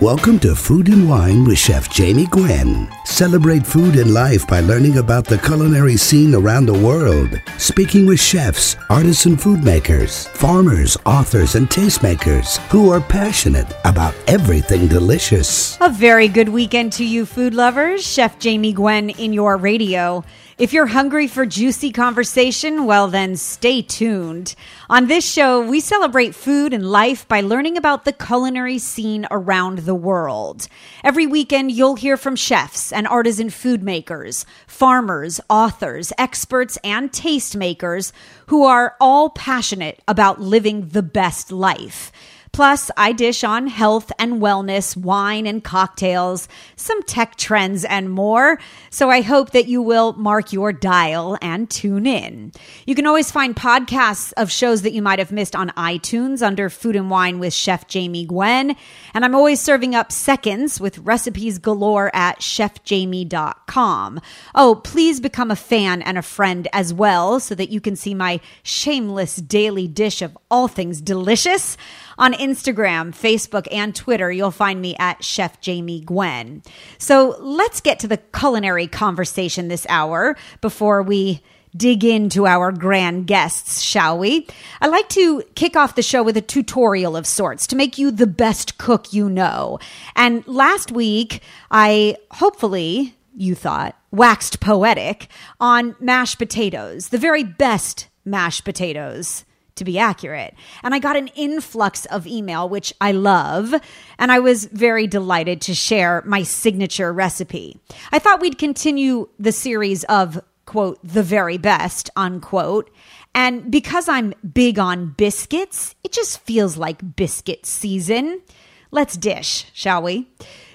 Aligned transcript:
Welcome 0.00 0.38
to 0.38 0.54
Food 0.54 0.88
and 0.88 1.06
Wine 1.06 1.44
with 1.44 1.58
Chef 1.58 1.90
Jamie 1.90 2.24
Gwen. 2.24 2.88
Celebrate 3.04 3.66
food 3.66 3.96
and 3.96 4.14
life 4.14 4.46
by 4.46 4.60
learning 4.60 4.96
about 4.96 5.26
the 5.26 5.36
culinary 5.36 5.98
scene 5.98 6.34
around 6.34 6.64
the 6.64 6.72
world. 6.72 7.38
Speaking 7.58 8.06
with 8.06 8.18
chefs, 8.18 8.76
artisan 8.88 9.36
food 9.36 9.62
makers, 9.62 10.26
farmers, 10.28 10.96
authors, 11.04 11.54
and 11.54 11.68
tastemakers 11.68 12.56
who 12.68 12.90
are 12.90 13.02
passionate 13.02 13.70
about 13.84 14.14
everything 14.26 14.88
delicious. 14.88 15.76
A 15.82 15.90
very 15.90 16.28
good 16.28 16.48
weekend 16.48 16.94
to 16.94 17.04
you, 17.04 17.26
food 17.26 17.52
lovers. 17.52 18.02
Chef 18.02 18.38
Jamie 18.38 18.72
Gwen 18.72 19.10
in 19.10 19.34
your 19.34 19.58
radio. 19.58 20.24
If 20.60 20.74
you're 20.74 20.88
hungry 20.88 21.26
for 21.26 21.46
juicy 21.46 21.90
conversation, 21.90 22.84
well, 22.84 23.08
then 23.08 23.36
stay 23.36 23.80
tuned. 23.80 24.54
On 24.90 25.06
this 25.06 25.26
show, 25.26 25.58
we 25.66 25.80
celebrate 25.80 26.34
food 26.34 26.74
and 26.74 26.86
life 26.86 27.26
by 27.26 27.40
learning 27.40 27.78
about 27.78 28.04
the 28.04 28.12
culinary 28.12 28.76
scene 28.76 29.26
around 29.30 29.78
the 29.78 29.94
world. 29.94 30.68
Every 31.02 31.26
weekend, 31.26 31.72
you'll 31.72 31.94
hear 31.96 32.18
from 32.18 32.36
chefs 32.36 32.92
and 32.92 33.08
artisan 33.08 33.48
food 33.48 33.82
makers, 33.82 34.44
farmers, 34.66 35.40
authors, 35.48 36.12
experts, 36.18 36.76
and 36.84 37.10
tastemakers 37.10 38.12
who 38.48 38.64
are 38.64 38.96
all 39.00 39.30
passionate 39.30 40.02
about 40.06 40.42
living 40.42 40.88
the 40.88 41.02
best 41.02 41.50
life. 41.50 42.12
Plus, 42.52 42.90
I 42.96 43.12
dish 43.12 43.44
on 43.44 43.68
health 43.68 44.10
and 44.18 44.40
wellness, 44.42 44.96
wine 44.96 45.46
and 45.46 45.62
cocktails, 45.62 46.48
some 46.76 47.02
tech 47.04 47.36
trends, 47.36 47.84
and 47.84 48.10
more. 48.10 48.58
So 48.90 49.08
I 49.08 49.20
hope 49.20 49.50
that 49.52 49.68
you 49.68 49.80
will 49.80 50.14
mark 50.14 50.52
your 50.52 50.72
dial 50.72 51.38
and 51.40 51.70
tune 51.70 52.06
in. 52.06 52.52
You 52.86 52.94
can 52.94 53.06
always 53.06 53.30
find 53.30 53.54
podcasts 53.54 54.32
of 54.36 54.50
shows 54.50 54.82
that 54.82 54.92
you 54.92 55.00
might 55.00 55.20
have 55.20 55.30
missed 55.30 55.54
on 55.54 55.70
iTunes 55.70 56.42
under 56.42 56.68
Food 56.68 56.96
and 56.96 57.08
Wine 57.08 57.38
with 57.38 57.54
Chef 57.54 57.86
Jamie 57.86 58.26
Gwen. 58.26 58.74
And 59.14 59.24
I'm 59.24 59.34
always 59.34 59.60
serving 59.60 59.94
up 59.94 60.10
seconds 60.10 60.80
with 60.80 60.98
recipes 60.98 61.58
galore 61.58 62.10
at 62.14 62.40
chefjamie.com. 62.40 64.20
Oh, 64.54 64.74
please 64.82 65.20
become 65.20 65.50
a 65.50 65.56
fan 65.56 66.02
and 66.02 66.18
a 66.18 66.22
friend 66.22 66.66
as 66.72 66.92
well 66.92 67.38
so 67.38 67.54
that 67.54 67.70
you 67.70 67.80
can 67.80 67.94
see 67.94 68.14
my 68.14 68.40
shameless 68.62 69.36
daily 69.36 69.86
dish 69.86 70.20
of 70.20 70.36
all 70.50 70.66
things 70.68 71.00
delicious. 71.00 71.76
On 72.20 72.34
Instagram, 72.34 73.12
Facebook, 73.12 73.66
and 73.72 73.96
Twitter, 73.96 74.30
you'll 74.30 74.50
find 74.50 74.78
me 74.82 74.94
at 74.98 75.24
Chef 75.24 75.58
Jamie 75.62 76.02
Gwen. 76.02 76.62
So 76.98 77.34
let's 77.40 77.80
get 77.80 77.98
to 78.00 78.08
the 78.08 78.18
culinary 78.18 78.86
conversation 78.86 79.68
this 79.68 79.86
hour 79.88 80.36
before 80.60 81.02
we 81.02 81.42
dig 81.74 82.04
into 82.04 82.46
our 82.46 82.72
grand 82.72 83.26
guests, 83.26 83.80
shall 83.80 84.18
we? 84.18 84.46
I 84.82 84.88
like 84.88 85.08
to 85.10 85.42
kick 85.54 85.76
off 85.76 85.94
the 85.94 86.02
show 86.02 86.22
with 86.22 86.36
a 86.36 86.42
tutorial 86.42 87.16
of 87.16 87.26
sorts 87.26 87.66
to 87.68 87.76
make 87.76 87.96
you 87.96 88.10
the 88.10 88.26
best 88.26 88.76
cook 88.76 89.14
you 89.14 89.30
know. 89.30 89.78
And 90.14 90.46
last 90.46 90.92
week, 90.92 91.40
I 91.70 92.18
hopefully, 92.32 93.16
you 93.34 93.54
thought, 93.54 93.96
waxed 94.10 94.60
poetic 94.60 95.28
on 95.58 95.96
mashed 96.00 96.36
potatoes, 96.36 97.08
the 97.08 97.16
very 97.16 97.44
best 97.44 98.08
mashed 98.26 98.66
potatoes 98.66 99.46
to 99.80 99.84
be 99.84 99.98
accurate. 99.98 100.54
And 100.84 100.94
I 100.94 101.00
got 101.00 101.16
an 101.16 101.28
influx 101.34 102.06
of 102.06 102.26
email, 102.26 102.68
which 102.68 102.94
I 103.00 103.10
love. 103.10 103.74
And 104.18 104.30
I 104.30 104.38
was 104.38 104.66
very 104.66 105.08
delighted 105.08 105.60
to 105.62 105.74
share 105.74 106.22
my 106.24 106.44
signature 106.44 107.12
recipe. 107.12 107.80
I 108.12 108.20
thought 108.20 108.40
we'd 108.40 108.58
continue 108.58 109.28
the 109.38 109.52
series 109.52 110.04
of, 110.04 110.40
quote, 110.66 111.00
the 111.02 111.24
very 111.24 111.58
best, 111.58 112.10
unquote. 112.14 112.90
And 113.34 113.70
because 113.70 114.08
I'm 114.08 114.34
big 114.52 114.78
on 114.78 115.14
biscuits, 115.16 115.94
it 116.04 116.12
just 116.12 116.40
feels 116.40 116.76
like 116.76 117.16
biscuit 117.16 117.66
season. 117.66 118.42
Let's 118.90 119.16
dish, 119.16 119.66
shall 119.72 120.02
we? 120.02 120.28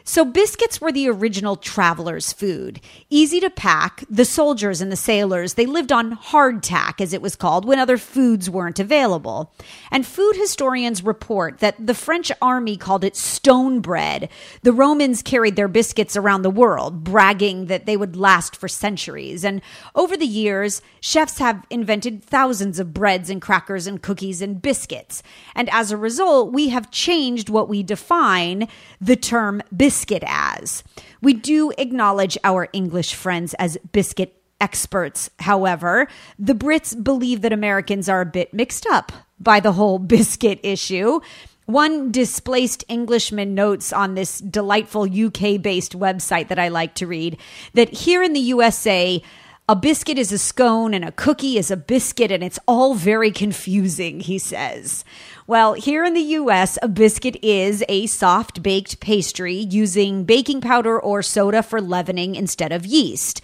So, 0.07 0.23
biscuits 0.23 0.79
were 0.79 0.91
the 0.91 1.09
original 1.09 1.55
traveler's 1.55 2.31
food. 2.31 2.79
Easy 3.09 3.39
to 3.39 3.49
pack, 3.49 4.03
the 4.07 4.23
soldiers 4.23 4.79
and 4.79 4.91
the 4.91 4.95
sailors, 4.95 5.55
they 5.55 5.65
lived 5.65 5.91
on 5.91 6.15
hardtack, 6.15 7.01
as 7.01 7.11
it 7.11 7.23
was 7.23 7.35
called, 7.35 7.65
when 7.65 7.79
other 7.79 7.97
foods 7.97 8.47
weren't 8.47 8.79
available. 8.79 9.51
And 9.89 10.05
food 10.05 10.35
historians 10.35 11.03
report 11.03 11.57
that 11.57 11.87
the 11.87 11.95
French 11.95 12.31
army 12.39 12.77
called 12.77 13.03
it 13.03 13.15
stone 13.15 13.79
bread. 13.79 14.29
The 14.61 14.73
Romans 14.73 15.23
carried 15.23 15.55
their 15.55 15.67
biscuits 15.67 16.15
around 16.15 16.43
the 16.43 16.51
world, 16.51 17.03
bragging 17.03 17.65
that 17.65 17.87
they 17.87 17.97
would 17.97 18.15
last 18.15 18.55
for 18.55 18.67
centuries. 18.67 19.43
And 19.43 19.59
over 19.95 20.15
the 20.15 20.27
years, 20.27 20.83
chefs 21.01 21.39
have 21.39 21.65
invented 21.71 22.23
thousands 22.23 22.77
of 22.77 22.93
breads 22.93 23.31
and 23.31 23.41
crackers 23.41 23.87
and 23.87 23.99
cookies 23.99 24.43
and 24.43 24.61
biscuits. 24.61 25.23
And 25.55 25.67
as 25.71 25.91
a 25.91 25.97
result, 25.97 26.53
we 26.53 26.69
have 26.69 26.91
changed 26.91 27.49
what 27.49 27.67
we 27.67 27.81
define 27.81 28.67
the 29.01 29.15
term 29.15 29.63
biscuit 29.75 29.94
biscuit 29.95 30.23
as. 30.27 30.83
We 31.21 31.31
do 31.31 31.71
acknowledge 31.77 32.37
our 32.43 32.67
English 32.73 33.15
friends 33.15 33.53
as 33.53 33.77
biscuit 33.93 34.35
experts, 34.59 35.29
however. 35.39 36.09
The 36.37 36.53
Brits 36.53 37.01
believe 37.01 37.41
that 37.41 37.53
Americans 37.53 38.09
are 38.09 38.19
a 38.19 38.25
bit 38.25 38.53
mixed 38.53 38.85
up 38.87 39.13
by 39.39 39.61
the 39.61 39.71
whole 39.71 39.97
biscuit 40.15 40.59
issue. 40.63 41.21
One 41.65 42.11
displaced 42.11 42.83
Englishman 42.89 43.55
notes 43.55 43.93
on 43.93 44.15
this 44.15 44.39
delightful 44.39 45.03
UK 45.03 45.61
based 45.61 45.97
website 45.97 46.49
that 46.49 46.59
I 46.59 46.67
like 46.67 46.95
to 46.95 47.07
read 47.07 47.37
that 47.73 47.93
here 47.93 48.21
in 48.21 48.33
the 48.33 48.41
USA, 48.41 49.23
a 49.67 49.75
biscuit 49.75 50.19
is 50.19 50.31
a 50.31 50.37
scone 50.37 50.93
and 50.93 51.03
a 51.03 51.11
cookie 51.11 51.57
is 51.57 51.71
a 51.71 51.77
biscuit, 51.77 52.31
and 52.31 52.43
it's 52.43 52.59
all 52.67 52.93
very 52.93 53.31
confusing, 53.31 54.19
he 54.19 54.37
says. 54.37 55.03
Well, 55.47 55.73
here 55.73 56.03
in 56.03 56.13
the 56.13 56.21
US, 56.21 56.77
a 56.83 56.87
biscuit 56.87 57.37
is 57.41 57.83
a 57.89 58.05
soft 58.05 58.61
baked 58.61 58.99
pastry 58.99 59.55
using 59.55 60.23
baking 60.23 60.61
powder 60.61 60.99
or 60.99 61.23
soda 61.23 61.63
for 61.63 61.81
leavening 61.81 62.35
instead 62.35 62.71
of 62.71 62.85
yeast. 62.85 63.41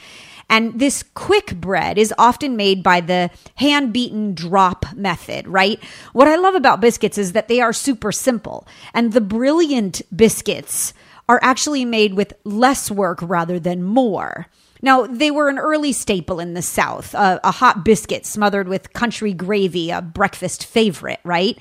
And 0.47 0.77
this 0.79 1.03
quick 1.15 1.55
bread 1.55 1.97
is 1.97 2.13
often 2.19 2.55
made 2.55 2.83
by 2.83 3.01
the 3.01 3.31
hand 3.55 3.91
beaten 3.91 4.35
drop 4.35 4.93
method, 4.93 5.47
right? 5.47 5.83
What 6.13 6.27
I 6.27 6.35
love 6.35 6.53
about 6.53 6.81
biscuits 6.81 7.17
is 7.17 7.31
that 7.31 7.47
they 7.47 7.61
are 7.61 7.73
super 7.73 8.11
simple. 8.11 8.67
And 8.93 9.13
the 9.13 9.21
brilliant 9.21 10.03
biscuits 10.15 10.93
are 11.27 11.39
actually 11.41 11.85
made 11.85 12.13
with 12.13 12.33
less 12.43 12.91
work 12.91 13.19
rather 13.21 13.59
than 13.59 13.81
more. 13.81 14.47
Now, 14.81 15.05
they 15.05 15.31
were 15.31 15.49
an 15.49 15.59
early 15.59 15.91
staple 15.91 16.39
in 16.39 16.53
the 16.53 16.61
South, 16.61 17.13
uh, 17.13 17.39
a 17.43 17.51
hot 17.51 17.85
biscuit 17.85 18.25
smothered 18.25 18.67
with 18.67 18.93
country 18.93 19.33
gravy, 19.33 19.91
a 19.91 20.01
breakfast 20.01 20.65
favorite, 20.65 21.19
right? 21.23 21.57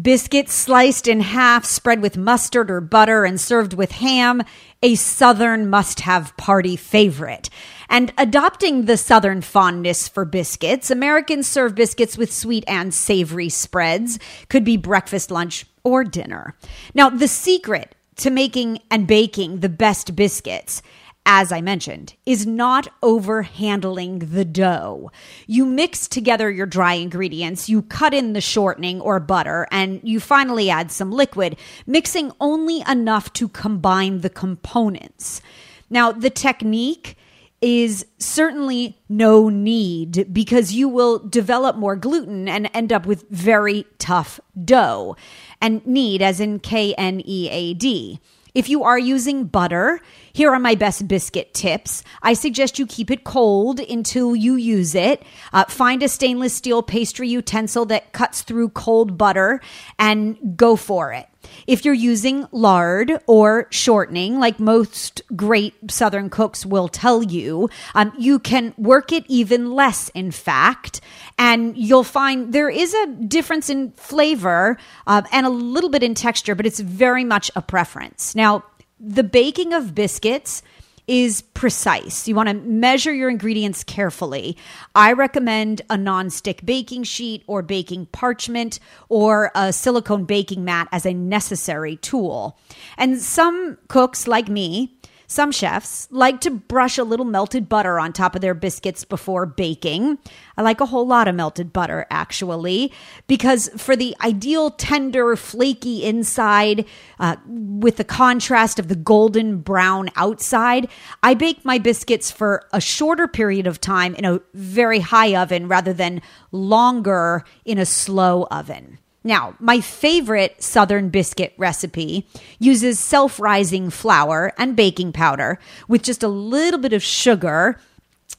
Biscuits 0.00 0.54
sliced 0.54 1.06
in 1.06 1.20
half, 1.20 1.66
spread 1.66 2.00
with 2.00 2.16
mustard 2.16 2.70
or 2.70 2.80
butter, 2.80 3.26
and 3.26 3.38
served 3.38 3.74
with 3.74 3.92
ham, 3.92 4.42
a 4.82 4.94
Southern 4.94 5.68
must 5.68 6.00
have 6.00 6.34
party 6.38 6.76
favorite. 6.76 7.50
And 7.90 8.10
adopting 8.16 8.86
the 8.86 8.96
Southern 8.96 9.42
fondness 9.42 10.08
for 10.08 10.24
biscuits, 10.24 10.90
Americans 10.90 11.46
serve 11.46 11.74
biscuits 11.74 12.16
with 12.16 12.32
sweet 12.32 12.64
and 12.66 12.94
savory 12.94 13.50
spreads, 13.50 14.18
could 14.48 14.64
be 14.64 14.78
breakfast, 14.78 15.30
lunch, 15.30 15.66
or 15.84 16.04
dinner. 16.04 16.56
Now, 16.94 17.10
the 17.10 17.28
secret 17.28 17.94
to 18.16 18.30
making 18.30 18.78
and 18.90 19.06
baking 19.06 19.60
the 19.60 19.68
best 19.68 20.16
biscuits 20.16 20.80
as 21.24 21.52
I 21.52 21.60
mentioned, 21.60 22.14
is 22.26 22.46
not 22.46 22.88
over 23.02 23.42
handling 23.42 24.18
the 24.18 24.44
dough. 24.44 25.10
You 25.46 25.64
mix 25.64 26.08
together 26.08 26.50
your 26.50 26.66
dry 26.66 26.94
ingredients, 26.94 27.68
you 27.68 27.82
cut 27.82 28.12
in 28.12 28.32
the 28.32 28.40
shortening 28.40 29.00
or 29.00 29.20
butter, 29.20 29.68
and 29.70 30.00
you 30.02 30.18
finally 30.18 30.68
add 30.68 30.90
some 30.90 31.12
liquid, 31.12 31.56
mixing 31.86 32.32
only 32.40 32.82
enough 32.88 33.32
to 33.34 33.48
combine 33.48 34.20
the 34.20 34.30
components. 34.30 35.40
Now, 35.88 36.10
the 36.10 36.30
technique 36.30 37.16
is 37.60 38.04
certainly 38.18 38.98
no 39.08 39.48
need 39.48 40.34
because 40.34 40.72
you 40.72 40.88
will 40.88 41.20
develop 41.20 41.76
more 41.76 41.94
gluten 41.94 42.48
and 42.48 42.68
end 42.74 42.92
up 42.92 43.06
with 43.06 43.28
very 43.30 43.86
tough 43.98 44.40
dough. 44.64 45.16
And 45.60 45.86
knead, 45.86 46.20
as 46.20 46.40
in 46.40 46.58
K 46.58 46.92
N 46.94 47.22
E 47.24 47.48
A 47.50 47.74
D. 47.74 48.20
If 48.54 48.68
you 48.68 48.84
are 48.84 48.98
using 48.98 49.44
butter, 49.44 50.00
here 50.32 50.52
are 50.52 50.58
my 50.58 50.74
best 50.74 51.08
biscuit 51.08 51.54
tips. 51.54 52.04
I 52.22 52.34
suggest 52.34 52.78
you 52.78 52.86
keep 52.86 53.10
it 53.10 53.24
cold 53.24 53.80
until 53.80 54.36
you 54.36 54.56
use 54.56 54.94
it. 54.94 55.22
Uh, 55.54 55.64
find 55.64 56.02
a 56.02 56.08
stainless 56.08 56.52
steel 56.52 56.82
pastry 56.82 57.28
utensil 57.28 57.86
that 57.86 58.12
cuts 58.12 58.42
through 58.42 58.68
cold 58.70 59.16
butter 59.16 59.62
and 59.98 60.54
go 60.54 60.76
for 60.76 61.12
it. 61.12 61.28
If 61.66 61.84
you're 61.84 61.94
using 61.94 62.46
lard 62.52 63.20
or 63.26 63.66
shortening, 63.70 64.38
like 64.38 64.58
most 64.58 65.22
great 65.34 65.74
Southern 65.90 66.30
cooks 66.30 66.66
will 66.66 66.88
tell 66.88 67.22
you, 67.22 67.68
um, 67.94 68.12
you 68.18 68.38
can 68.38 68.74
work 68.76 69.12
it 69.12 69.24
even 69.28 69.72
less, 69.72 70.08
in 70.10 70.30
fact, 70.30 71.00
and 71.38 71.76
you'll 71.76 72.04
find 72.04 72.52
there 72.52 72.70
is 72.70 72.94
a 72.94 73.06
difference 73.06 73.70
in 73.70 73.92
flavor 73.92 74.76
uh, 75.06 75.22
and 75.32 75.46
a 75.46 75.50
little 75.50 75.90
bit 75.90 76.02
in 76.02 76.14
texture, 76.14 76.54
but 76.54 76.66
it's 76.66 76.80
very 76.80 77.24
much 77.24 77.50
a 77.56 77.62
preference. 77.62 78.34
Now, 78.34 78.64
the 78.98 79.24
baking 79.24 79.72
of 79.72 79.94
biscuits 79.94 80.62
is 81.06 81.42
precise. 81.42 82.28
You 82.28 82.34
want 82.34 82.48
to 82.48 82.54
measure 82.54 83.12
your 83.12 83.28
ingredients 83.28 83.82
carefully. 83.84 84.56
I 84.94 85.12
recommend 85.12 85.82
a 85.90 85.96
non-stick 85.96 86.64
baking 86.64 87.04
sheet 87.04 87.42
or 87.46 87.62
baking 87.62 88.06
parchment 88.06 88.78
or 89.08 89.50
a 89.54 89.72
silicone 89.72 90.24
baking 90.24 90.64
mat 90.64 90.88
as 90.92 91.04
a 91.04 91.12
necessary 91.12 91.96
tool. 91.96 92.58
And 92.96 93.20
some 93.20 93.78
cooks 93.88 94.26
like 94.26 94.48
me 94.48 94.94
some 95.32 95.50
chefs 95.50 96.06
like 96.10 96.40
to 96.42 96.50
brush 96.50 96.98
a 96.98 97.04
little 97.04 97.24
melted 97.24 97.68
butter 97.68 97.98
on 97.98 98.12
top 98.12 98.34
of 98.34 98.40
their 98.40 98.54
biscuits 98.54 99.04
before 99.04 99.46
baking. 99.46 100.18
I 100.56 100.62
like 100.62 100.80
a 100.80 100.86
whole 100.86 101.06
lot 101.06 101.26
of 101.26 101.34
melted 101.34 101.72
butter, 101.72 102.06
actually, 102.10 102.92
because 103.26 103.70
for 103.76 103.96
the 103.96 104.14
ideal 104.22 104.70
tender, 104.70 105.34
flaky 105.36 106.04
inside, 106.04 106.84
uh, 107.18 107.36
with 107.46 107.96
the 107.96 108.04
contrast 108.04 108.78
of 108.78 108.88
the 108.88 108.96
golden 108.96 109.58
brown 109.58 110.10
outside, 110.16 110.88
I 111.22 111.34
bake 111.34 111.64
my 111.64 111.78
biscuits 111.78 112.30
for 112.30 112.68
a 112.72 112.80
shorter 112.80 113.26
period 113.26 113.66
of 113.66 113.80
time 113.80 114.14
in 114.14 114.24
a 114.24 114.40
very 114.54 115.00
high 115.00 115.34
oven 115.34 115.66
rather 115.68 115.92
than 115.92 116.22
longer 116.50 117.44
in 117.64 117.78
a 117.78 117.86
slow 117.86 118.46
oven. 118.50 118.98
Now, 119.24 119.54
my 119.60 119.80
favorite 119.80 120.62
Southern 120.62 121.08
biscuit 121.08 121.54
recipe 121.56 122.26
uses 122.58 122.98
self 122.98 123.38
rising 123.38 123.90
flour 123.90 124.52
and 124.58 124.74
baking 124.76 125.12
powder 125.12 125.58
with 125.88 126.02
just 126.02 126.22
a 126.22 126.28
little 126.28 126.80
bit 126.80 126.92
of 126.92 127.02
sugar 127.02 127.78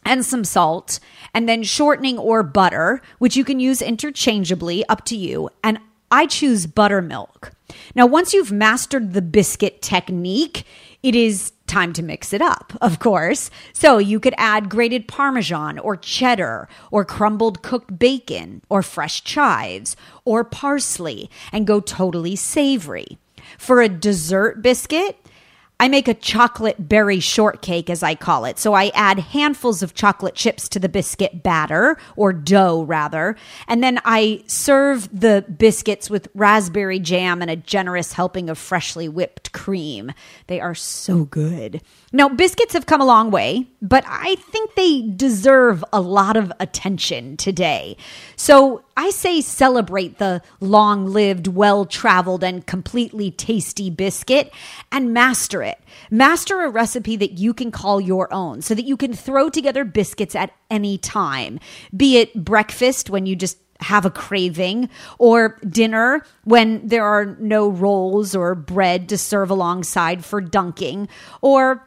and 0.05 0.25
some 0.25 0.43
salt, 0.43 0.99
and 1.33 1.47
then 1.47 1.63
shortening 1.63 2.17
or 2.17 2.43
butter, 2.43 3.01
which 3.19 3.37
you 3.37 3.45
can 3.45 3.61
use 3.61 3.81
interchangeably, 3.81 4.85
up 4.89 5.05
to 5.05 5.15
you. 5.15 5.49
And 5.63 5.79
I 6.11 6.25
choose 6.25 6.65
buttermilk. 6.65 7.53
Now, 7.95 8.05
once 8.05 8.33
you've 8.33 8.51
mastered 8.51 9.13
the 9.13 9.21
biscuit 9.21 9.81
technique, 9.81 10.65
it 11.01 11.15
is 11.15 11.52
time 11.67 11.93
to 11.93 12.03
mix 12.03 12.33
it 12.33 12.41
up, 12.41 12.73
of 12.81 12.99
course. 12.99 13.49
So 13.73 13.97
you 13.97 14.19
could 14.19 14.35
add 14.37 14.69
grated 14.69 15.07
Parmesan 15.07 15.79
or 15.79 15.95
cheddar 15.95 16.67
or 16.91 17.05
crumbled 17.05 17.61
cooked 17.61 17.97
bacon 17.97 18.61
or 18.69 18.81
fresh 18.81 19.23
chives 19.23 19.95
or 20.25 20.43
parsley 20.43 21.29
and 21.51 21.67
go 21.67 21.79
totally 21.79 22.35
savory. 22.35 23.17
For 23.57 23.81
a 23.81 23.89
dessert 23.89 24.61
biscuit, 24.61 25.17
I 25.83 25.89
make 25.89 26.07
a 26.07 26.13
chocolate 26.13 26.87
berry 26.87 27.19
shortcake, 27.19 27.89
as 27.89 28.03
I 28.03 28.15
call 28.15 28.45
it. 28.45 28.57
So 28.57 28.73
I 28.73 28.89
add 28.95 29.19
handfuls 29.19 29.83
of 29.83 29.93
chocolate 29.93 30.33
chips 30.33 30.69
to 30.69 30.79
the 30.79 30.87
biscuit 30.87 31.43
batter, 31.43 31.97
or 32.15 32.31
dough 32.31 32.83
rather, 32.83 33.35
and 33.67 33.83
then 33.83 33.99
I 34.05 34.45
serve 34.47 35.09
the 35.11 35.43
biscuits 35.57 36.09
with 36.09 36.29
raspberry 36.35 36.99
jam 36.99 37.41
and 37.41 37.51
a 37.51 37.57
generous 37.57 38.13
helping 38.13 38.49
of 38.49 38.57
freshly 38.57 39.09
whipped 39.09 39.51
cream. 39.51 40.13
They 40.47 40.61
are 40.61 40.73
so 40.73 41.25
good. 41.25 41.81
Now, 42.13 42.29
biscuits 42.29 42.71
have 42.71 42.85
come 42.85 43.01
a 43.01 43.05
long 43.05 43.29
way, 43.29 43.67
but 43.81 44.05
I 44.07 44.35
think 44.35 44.75
they 44.75 45.01
deserve 45.01 45.83
a 45.91 45.99
lot 45.99 46.37
of 46.37 46.49
attention 46.61 47.35
today. 47.35 47.97
So 48.37 48.85
I 48.95 49.09
say 49.09 49.41
celebrate 49.41 50.17
the 50.17 50.41
long 50.59 51.07
lived, 51.07 51.47
well 51.47 51.85
traveled, 51.85 52.43
and 52.43 52.65
completely 52.65 53.31
tasty 53.31 53.89
biscuit 53.89 54.51
and 54.91 55.13
master 55.13 55.63
it. 55.63 55.79
Master 56.11 56.63
a 56.63 56.69
recipe 56.69 57.15
that 57.17 57.33
you 57.33 57.53
can 57.53 57.71
call 57.71 57.99
your 57.99 58.31
own 58.33 58.61
so 58.61 58.75
that 58.75 58.85
you 58.85 58.97
can 58.97 59.13
throw 59.13 59.49
together 59.49 59.83
biscuits 59.83 60.35
at 60.35 60.51
any 60.69 60.97
time, 60.97 61.59
be 61.95 62.17
it 62.17 62.45
breakfast 62.45 63.09
when 63.09 63.25
you 63.25 63.35
just 63.35 63.57
have 63.79 64.05
a 64.05 64.11
craving, 64.11 64.87
or 65.17 65.59
dinner 65.67 66.23
when 66.45 66.87
there 66.87 67.03
are 67.03 67.25
no 67.39 67.67
rolls 67.67 68.33
or 68.33 68.55
bread 68.55 69.09
to 69.09 69.17
serve 69.17 69.49
alongside 69.49 70.23
for 70.23 70.39
dunking, 70.39 71.09
or 71.41 71.85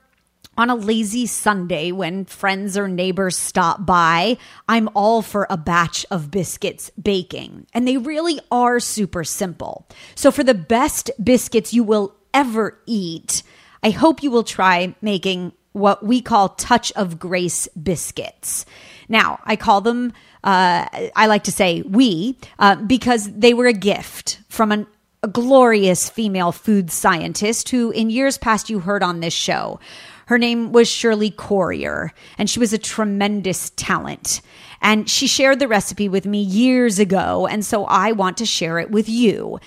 on 0.56 0.70
a 0.70 0.74
lazy 0.74 1.26
Sunday 1.26 1.92
when 1.92 2.24
friends 2.24 2.76
or 2.76 2.88
neighbors 2.88 3.36
stop 3.36 3.84
by, 3.84 4.38
I'm 4.68 4.88
all 4.94 5.22
for 5.22 5.46
a 5.50 5.56
batch 5.56 6.06
of 6.10 6.30
biscuits 6.30 6.90
baking. 7.00 7.66
And 7.74 7.86
they 7.86 7.96
really 7.96 8.40
are 8.50 8.80
super 8.80 9.24
simple. 9.24 9.86
So, 10.14 10.30
for 10.30 10.44
the 10.44 10.54
best 10.54 11.10
biscuits 11.22 11.74
you 11.74 11.84
will 11.84 12.14
ever 12.32 12.78
eat, 12.86 13.42
I 13.82 13.90
hope 13.90 14.22
you 14.22 14.30
will 14.30 14.44
try 14.44 14.94
making 15.00 15.52
what 15.72 16.02
we 16.02 16.22
call 16.22 16.48
touch 16.48 16.90
of 16.92 17.18
grace 17.18 17.68
biscuits. 17.68 18.64
Now, 19.08 19.40
I 19.44 19.56
call 19.56 19.82
them, 19.82 20.12
uh, 20.42 20.86
I 21.14 21.26
like 21.26 21.44
to 21.44 21.52
say 21.52 21.82
we, 21.82 22.38
uh, 22.58 22.76
because 22.76 23.30
they 23.30 23.52
were 23.52 23.66
a 23.66 23.74
gift 23.74 24.40
from 24.48 24.72
an, 24.72 24.86
a 25.22 25.28
glorious 25.28 26.08
female 26.08 26.50
food 26.50 26.90
scientist 26.90 27.68
who, 27.68 27.90
in 27.90 28.08
years 28.08 28.38
past, 28.38 28.70
you 28.70 28.80
heard 28.80 29.02
on 29.02 29.20
this 29.20 29.34
show. 29.34 29.78
Her 30.26 30.38
name 30.38 30.72
was 30.72 30.88
Shirley 30.88 31.30
Corriher, 31.30 32.10
and 32.36 32.50
she 32.50 32.58
was 32.58 32.72
a 32.72 32.78
tremendous 32.78 33.70
talent. 33.70 34.40
And 34.82 35.08
she 35.08 35.26
shared 35.26 35.60
the 35.60 35.68
recipe 35.68 36.08
with 36.08 36.26
me 36.26 36.42
years 36.42 36.98
ago, 36.98 37.46
and 37.46 37.64
so 37.64 37.84
I 37.84 38.12
want 38.12 38.36
to 38.38 38.46
share 38.46 38.78
it 38.80 38.90
with 38.90 39.08
you. 39.08 39.60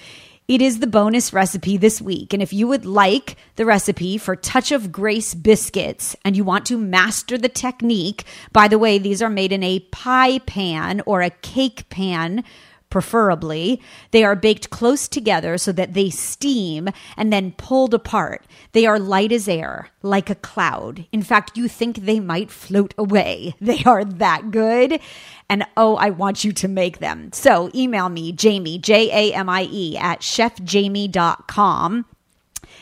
It 0.49 0.61
is 0.61 0.79
the 0.79 0.87
bonus 0.87 1.31
recipe 1.31 1.77
this 1.77 2.01
week. 2.01 2.33
And 2.33 2.41
if 2.41 2.51
you 2.51 2.67
would 2.67 2.83
like 2.83 3.37
the 3.55 3.65
recipe 3.65 4.17
for 4.17 4.35
Touch 4.35 4.71
of 4.71 4.91
Grace 4.91 5.35
biscuits 5.35 6.15
and 6.25 6.35
you 6.35 6.43
want 6.43 6.65
to 6.65 6.77
master 6.77 7.37
the 7.37 7.47
technique, 7.47 8.23
by 8.51 8.67
the 8.67 8.79
way, 8.79 8.97
these 8.97 9.21
are 9.21 9.29
made 9.29 9.51
in 9.51 9.61
a 9.61 9.79
pie 9.91 10.39
pan 10.39 11.03
or 11.05 11.21
a 11.21 11.29
cake 11.29 11.87
pan 11.89 12.43
preferably. 12.89 13.81
They 14.11 14.23
are 14.23 14.35
baked 14.35 14.69
close 14.69 15.07
together 15.07 15.57
so 15.57 15.71
that 15.73 15.93
they 15.93 16.09
steam 16.09 16.89
and 17.15 17.31
then 17.31 17.53
pulled 17.53 17.93
apart. 17.93 18.45
They 18.71 18.85
are 18.85 18.99
light 18.99 19.31
as 19.31 19.47
air, 19.47 19.89
like 20.01 20.29
a 20.29 20.35
cloud. 20.35 21.05
In 21.11 21.21
fact, 21.21 21.57
you 21.57 21.67
think 21.67 21.97
they 21.97 22.19
might 22.19 22.51
float 22.51 22.93
away. 22.97 23.55
They 23.69 23.83
are 23.85 24.03
that 24.03 24.49
good. 24.49 24.99
And 25.47 25.63
oh, 25.77 25.95
I 25.95 26.09
want 26.09 26.43
you 26.43 26.51
to 26.53 26.67
make 26.67 26.97
them. 26.97 27.31
So 27.33 27.69
email 27.75 28.09
me, 28.09 28.31
Jamie, 28.31 28.79
J 28.79 29.31
A 29.31 29.33
M 29.35 29.47
I 29.47 29.67
E, 29.71 29.95
at 29.95 30.21
chefjamie.com, 30.21 32.05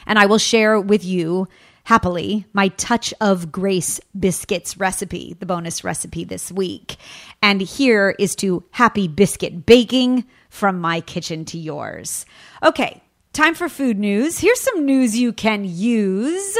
and 0.05 0.19
I 0.19 0.25
will 0.25 0.37
share 0.37 0.79
with 0.79 1.03
you 1.03 1.47
happily 1.87 2.45
my 2.51 2.67
touch 2.67 3.13
of 3.21 3.49
grace 3.49 4.01
biscuits 4.17 4.77
recipe, 4.77 5.37
the 5.39 5.45
bonus 5.45 5.85
recipe 5.85 6.25
this 6.25 6.51
week. 6.51 6.97
And 7.41 7.61
here 7.61 8.15
is 8.19 8.35
to 8.37 8.63
happy 8.71 9.07
biscuit 9.07 9.65
baking 9.65 10.25
from 10.49 10.79
my 10.79 11.01
kitchen 11.01 11.45
to 11.45 11.57
yours. 11.57 12.25
Okay, 12.63 13.01
time 13.33 13.53
for 13.53 13.69
food 13.69 13.99
news. 13.99 14.39
Here's 14.39 14.59
some 14.59 14.85
news 14.85 15.17
you 15.17 15.31
can 15.33 15.63
use. 15.65 16.57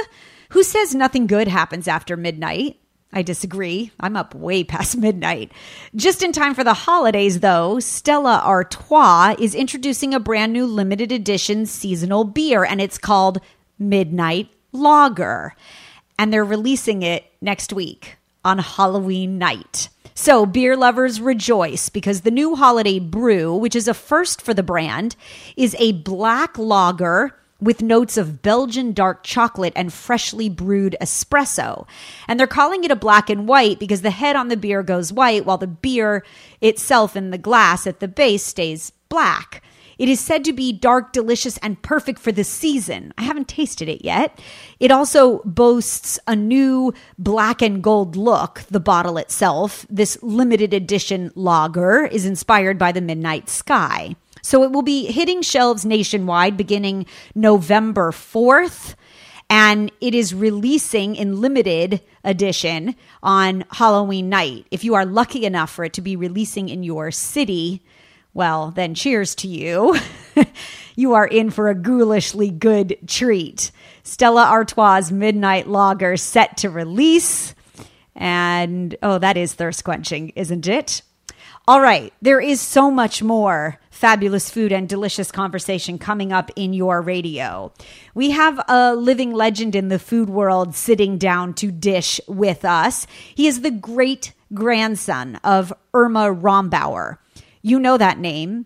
Who 0.49 0.63
says 0.63 0.95
nothing 0.95 1.27
good 1.27 1.47
happens 1.47 1.87
after 1.87 2.15
midnight? 2.15 2.77
I 3.11 3.21
disagree. 3.21 3.91
I'm 3.99 4.15
up 4.15 4.35
way 4.35 4.63
past 4.63 4.97
midnight. 4.99 5.51
Just 5.95 6.21
in 6.21 6.31
time 6.31 6.53
for 6.53 6.63
the 6.63 6.73
holidays, 6.73 7.39
though, 7.39 7.79
Stella 7.79 8.41
Artois 8.43 9.35
is 9.39 9.55
introducing 9.55 10.13
a 10.13 10.19
brand 10.19 10.53
new 10.53 10.65
limited 10.65 11.11
edition 11.11 11.65
seasonal 11.65 12.25
beer, 12.25 12.63
and 12.63 12.81
it's 12.81 12.97
called 12.97 13.39
Midnight 13.79 14.49
Lager. 14.71 15.55
And 16.19 16.33
they're 16.33 16.45
releasing 16.45 17.03
it 17.03 17.25
next 17.41 17.71
week 17.71 18.17
on 18.43 18.59
Halloween 18.59 19.37
night. 19.37 19.89
So, 20.19 20.47
beer 20.47 20.75
lovers 20.75 21.21
rejoice 21.21 21.89
because 21.89 22.21
the 22.21 22.31
new 22.31 22.55
holiday 22.55 22.97
brew, 22.97 23.55
which 23.55 23.75
is 23.75 23.87
a 23.87 23.93
first 23.93 24.41
for 24.41 24.51
the 24.51 24.63
brand, 24.63 25.15
is 25.55 25.75
a 25.77 25.91
black 25.91 26.57
lager 26.57 27.35
with 27.61 27.83
notes 27.83 28.17
of 28.17 28.41
Belgian 28.41 28.93
dark 28.93 29.23
chocolate 29.23 29.73
and 29.75 29.93
freshly 29.93 30.49
brewed 30.49 30.95
espresso. 30.99 31.85
And 32.27 32.39
they're 32.39 32.47
calling 32.47 32.83
it 32.83 32.89
a 32.89 32.95
black 32.95 33.29
and 33.29 33.47
white 33.47 33.77
because 33.77 34.01
the 34.01 34.09
head 34.09 34.35
on 34.35 34.47
the 34.47 34.57
beer 34.57 34.81
goes 34.81 35.13
white 35.13 35.45
while 35.45 35.59
the 35.59 35.67
beer 35.67 36.25
itself 36.61 37.15
in 37.15 37.29
the 37.29 37.37
glass 37.37 37.85
at 37.85 37.99
the 37.99 38.07
base 38.07 38.43
stays 38.43 38.91
black. 39.09 39.61
It 39.97 40.09
is 40.09 40.19
said 40.19 40.45
to 40.45 40.53
be 40.53 40.71
dark, 40.71 41.11
delicious, 41.11 41.57
and 41.57 41.81
perfect 41.81 42.19
for 42.19 42.31
the 42.31 42.43
season. 42.43 43.13
I 43.17 43.23
haven't 43.23 43.47
tasted 43.47 43.89
it 43.89 44.05
yet. 44.05 44.39
It 44.79 44.91
also 44.91 45.39
boasts 45.43 46.19
a 46.27 46.35
new 46.35 46.93
black 47.17 47.61
and 47.61 47.83
gold 47.83 48.15
look, 48.15 48.63
the 48.69 48.79
bottle 48.79 49.17
itself. 49.17 49.85
This 49.89 50.21
limited 50.21 50.73
edition 50.73 51.31
lager 51.35 52.05
is 52.05 52.25
inspired 52.25 52.77
by 52.77 52.91
the 52.91 53.01
midnight 53.01 53.49
sky. 53.49 54.15
So 54.41 54.63
it 54.63 54.71
will 54.71 54.83
be 54.83 55.11
hitting 55.11 55.41
shelves 55.41 55.85
nationwide 55.85 56.55
beginning 56.55 57.05
November 57.35 58.11
4th 58.11 58.95
and 59.49 59.91
it 60.01 60.13
is 60.13 60.33
releasing 60.33 61.15
in 61.15 61.39
limited 61.39 62.01
edition 62.23 62.95
on 63.23 63.63
Halloween 63.71 64.29
night. 64.29 64.67
If 64.71 64.83
you 64.83 64.95
are 64.95 65.05
lucky 65.05 65.45
enough 65.45 65.71
for 65.71 65.85
it 65.85 65.93
to 65.93 66.01
be 66.01 66.15
releasing 66.15 66.69
in 66.69 66.83
your 66.83 67.11
city, 67.11 67.81
well, 68.37 68.69
then 68.69 68.93
cheers 68.93 69.33
to 69.33 69.47
you. 69.47 69.97
you 70.95 71.15
are 71.15 71.25
in 71.25 71.49
for 71.49 71.69
a 71.69 71.75
ghoulishly 71.75 72.51
good 72.51 72.95
treat. 73.07 73.71
Stella 74.03 74.43
Artois' 74.43 75.09
Midnight 75.11 75.67
Lager 75.67 76.15
set 76.17 76.57
to 76.57 76.69
release. 76.69 77.55
And 78.15 78.95
oh, 79.01 79.17
that 79.17 79.37
is 79.37 79.55
thirst 79.55 79.83
quenching, 79.83 80.29
isn't 80.35 80.67
it? 80.67 81.01
All 81.67 81.81
right, 81.81 82.13
there 82.21 82.39
is 82.39 82.61
so 82.61 82.91
much 82.91 83.23
more 83.23 83.79
fabulous 83.89 84.51
food 84.51 84.71
and 84.71 84.87
delicious 84.87 85.31
conversation 85.31 85.97
coming 85.97 86.31
up 86.31 86.51
in 86.55 86.73
your 86.73 87.01
radio. 87.01 87.73
We 88.13 88.29
have 88.29 88.63
a 88.69 88.95
living 88.95 89.33
legend 89.33 89.75
in 89.75 89.87
the 89.87 89.97
food 89.97 90.29
world 90.29 90.75
sitting 90.75 91.17
down 91.17 91.55
to 91.55 91.71
dish 91.71 92.21
with 92.27 92.63
us. 92.63 93.07
He 93.33 93.47
is 93.47 93.61
the 93.61 93.71
great 93.71 94.33
grandson 94.53 95.37
of 95.43 95.73
Irma 95.95 96.33
Rombauer. 96.33 97.17
You 97.67 97.81
know 97.81 97.97
that 97.97 98.17
name 98.17 98.65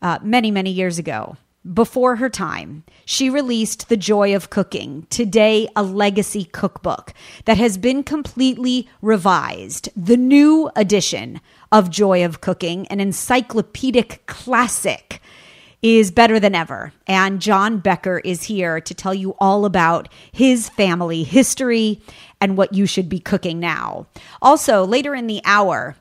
uh, 0.00 0.20
many, 0.22 0.50
many 0.50 0.70
years 0.70 0.98
ago. 0.98 1.36
Before 1.70 2.16
her 2.16 2.30
time, 2.30 2.82
she 3.04 3.28
released 3.28 3.90
The 3.90 3.96
Joy 3.98 4.34
of 4.34 4.48
Cooking, 4.48 5.06
today 5.10 5.68
a 5.76 5.82
legacy 5.82 6.44
cookbook 6.44 7.12
that 7.44 7.58
has 7.58 7.76
been 7.76 8.02
completely 8.02 8.88
revised. 9.02 9.90
The 9.94 10.16
new 10.16 10.70
edition 10.74 11.42
of 11.70 11.90
Joy 11.90 12.24
of 12.24 12.40
Cooking, 12.40 12.86
an 12.86 13.00
encyclopedic 13.00 14.22
classic, 14.24 15.20
is 15.82 16.10
better 16.10 16.40
than 16.40 16.54
ever. 16.54 16.94
And 17.06 17.42
John 17.42 17.80
Becker 17.80 18.20
is 18.20 18.44
here 18.44 18.80
to 18.80 18.94
tell 18.94 19.12
you 19.12 19.34
all 19.38 19.66
about 19.66 20.08
his 20.32 20.70
family 20.70 21.22
history 21.22 22.00
and 22.40 22.56
what 22.56 22.72
you 22.72 22.86
should 22.86 23.10
be 23.10 23.20
cooking 23.20 23.60
now. 23.60 24.06
Also, 24.40 24.86
later 24.86 25.14
in 25.14 25.26
the 25.26 25.42
hour, 25.44 25.96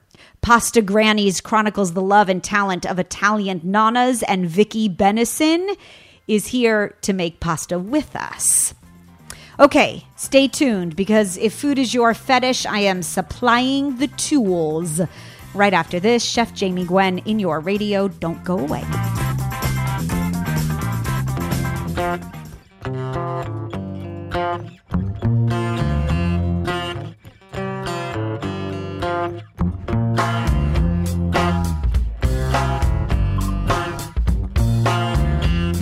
Pasta 0.48 0.82
Grannies 0.82 1.42
chronicles 1.42 1.92
the 1.92 2.02
love 2.02 2.30
and 2.30 2.42
talent 2.42 2.86
of 2.86 3.00
Italian 3.00 3.60
nanas, 3.66 4.24
and 4.30 4.50
Vicky 4.50 4.88
Bennison 4.88 5.76
is 6.26 6.48
here 6.48 6.96
to 7.02 7.12
make 7.12 7.42
pasta 7.42 7.78
with 7.78 8.16
us. 8.16 8.74
Okay, 9.60 10.06
stay 10.16 10.48
tuned 10.48 10.96
because 10.96 11.36
if 11.36 11.54
food 11.54 11.78
is 11.78 11.94
your 11.94 12.14
fetish, 12.14 12.66
I 12.66 12.80
am 12.80 13.04
supplying 13.04 13.98
the 13.98 14.08
tools. 14.08 15.02
Right 15.54 15.74
after 15.74 16.00
this, 16.00 16.24
Chef 16.24 16.54
Jamie 16.54 16.86
Gwen 16.86 17.18
in 17.18 17.40
your 17.40 17.60
radio. 17.60 18.08
Don't 18.08 18.42
go 18.46 18.58
away. 18.58 18.86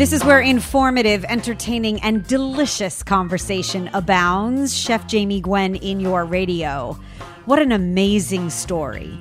This 0.05 0.13
is 0.13 0.23
where 0.23 0.39
informative, 0.39 1.25
entertaining, 1.25 1.99
and 2.01 2.23
delicious 2.27 3.01
conversation 3.01 3.89
abounds. 3.91 4.77
Chef 4.77 5.07
Jamie 5.07 5.41
Gwen 5.41 5.73
in 5.77 5.99
your 5.99 6.25
radio. 6.25 6.93
What 7.45 7.57
an 7.57 7.71
amazing 7.71 8.51
story. 8.51 9.17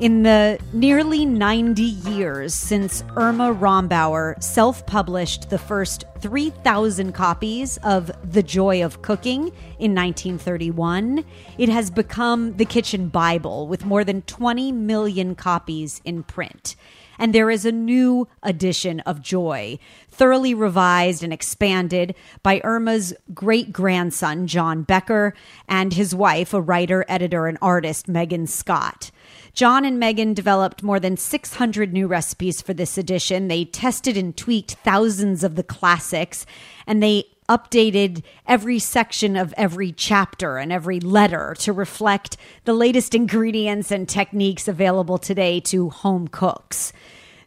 In 0.00 0.22
the 0.22 0.58
nearly 0.72 1.26
90 1.26 1.82
years 1.82 2.54
since 2.54 3.04
Irma 3.16 3.52
Rombauer 3.52 4.42
self 4.42 4.86
published 4.86 5.50
the 5.50 5.58
first 5.58 6.04
3,000 6.20 7.12
copies 7.12 7.76
of 7.82 8.10
The 8.24 8.42
Joy 8.42 8.82
of 8.82 9.02
Cooking 9.02 9.48
in 9.78 9.94
1931, 9.94 11.22
it 11.58 11.68
has 11.68 11.90
become 11.90 12.56
the 12.56 12.64
kitchen 12.64 13.08
Bible 13.08 13.68
with 13.68 13.84
more 13.84 14.04
than 14.04 14.22
20 14.22 14.72
million 14.72 15.34
copies 15.34 16.00
in 16.02 16.22
print 16.22 16.76
and 17.18 17.34
there 17.34 17.50
is 17.50 17.64
a 17.64 17.72
new 17.72 18.28
edition 18.42 19.00
of 19.00 19.22
Joy, 19.22 19.78
thoroughly 20.10 20.54
revised 20.54 21.22
and 21.22 21.32
expanded 21.32 22.14
by 22.42 22.60
Irma's 22.64 23.14
great 23.32 23.72
grandson, 23.72 24.46
John 24.46 24.82
Becker, 24.82 25.34
and 25.68 25.92
his 25.92 26.14
wife, 26.14 26.54
a 26.54 26.60
writer, 26.60 27.04
editor, 27.08 27.46
and 27.46 27.58
artist, 27.60 28.08
Megan 28.08 28.46
Scott. 28.46 29.10
John 29.54 29.84
and 29.84 30.00
Megan 30.00 30.34
developed 30.34 30.82
more 30.82 30.98
than 30.98 31.16
600 31.16 31.92
new 31.92 32.08
recipes 32.08 32.60
for 32.60 32.74
this 32.74 32.98
edition. 32.98 33.46
They 33.46 33.64
tested 33.64 34.16
and 34.16 34.36
tweaked 34.36 34.74
thousands 34.84 35.44
of 35.44 35.54
the 35.54 35.62
classics, 35.62 36.44
and 36.88 37.00
they 37.00 37.24
updated 37.48 38.22
every 38.46 38.78
section 38.78 39.36
of 39.36 39.52
every 39.56 39.92
chapter 39.92 40.56
and 40.58 40.72
every 40.72 41.00
letter 41.00 41.54
to 41.60 41.72
reflect 41.72 42.36
the 42.64 42.74
latest 42.74 43.14
ingredients 43.14 43.90
and 43.90 44.08
techniques 44.08 44.68
available 44.68 45.18
today 45.18 45.60
to 45.60 45.90
home 45.90 46.28
cooks. 46.28 46.92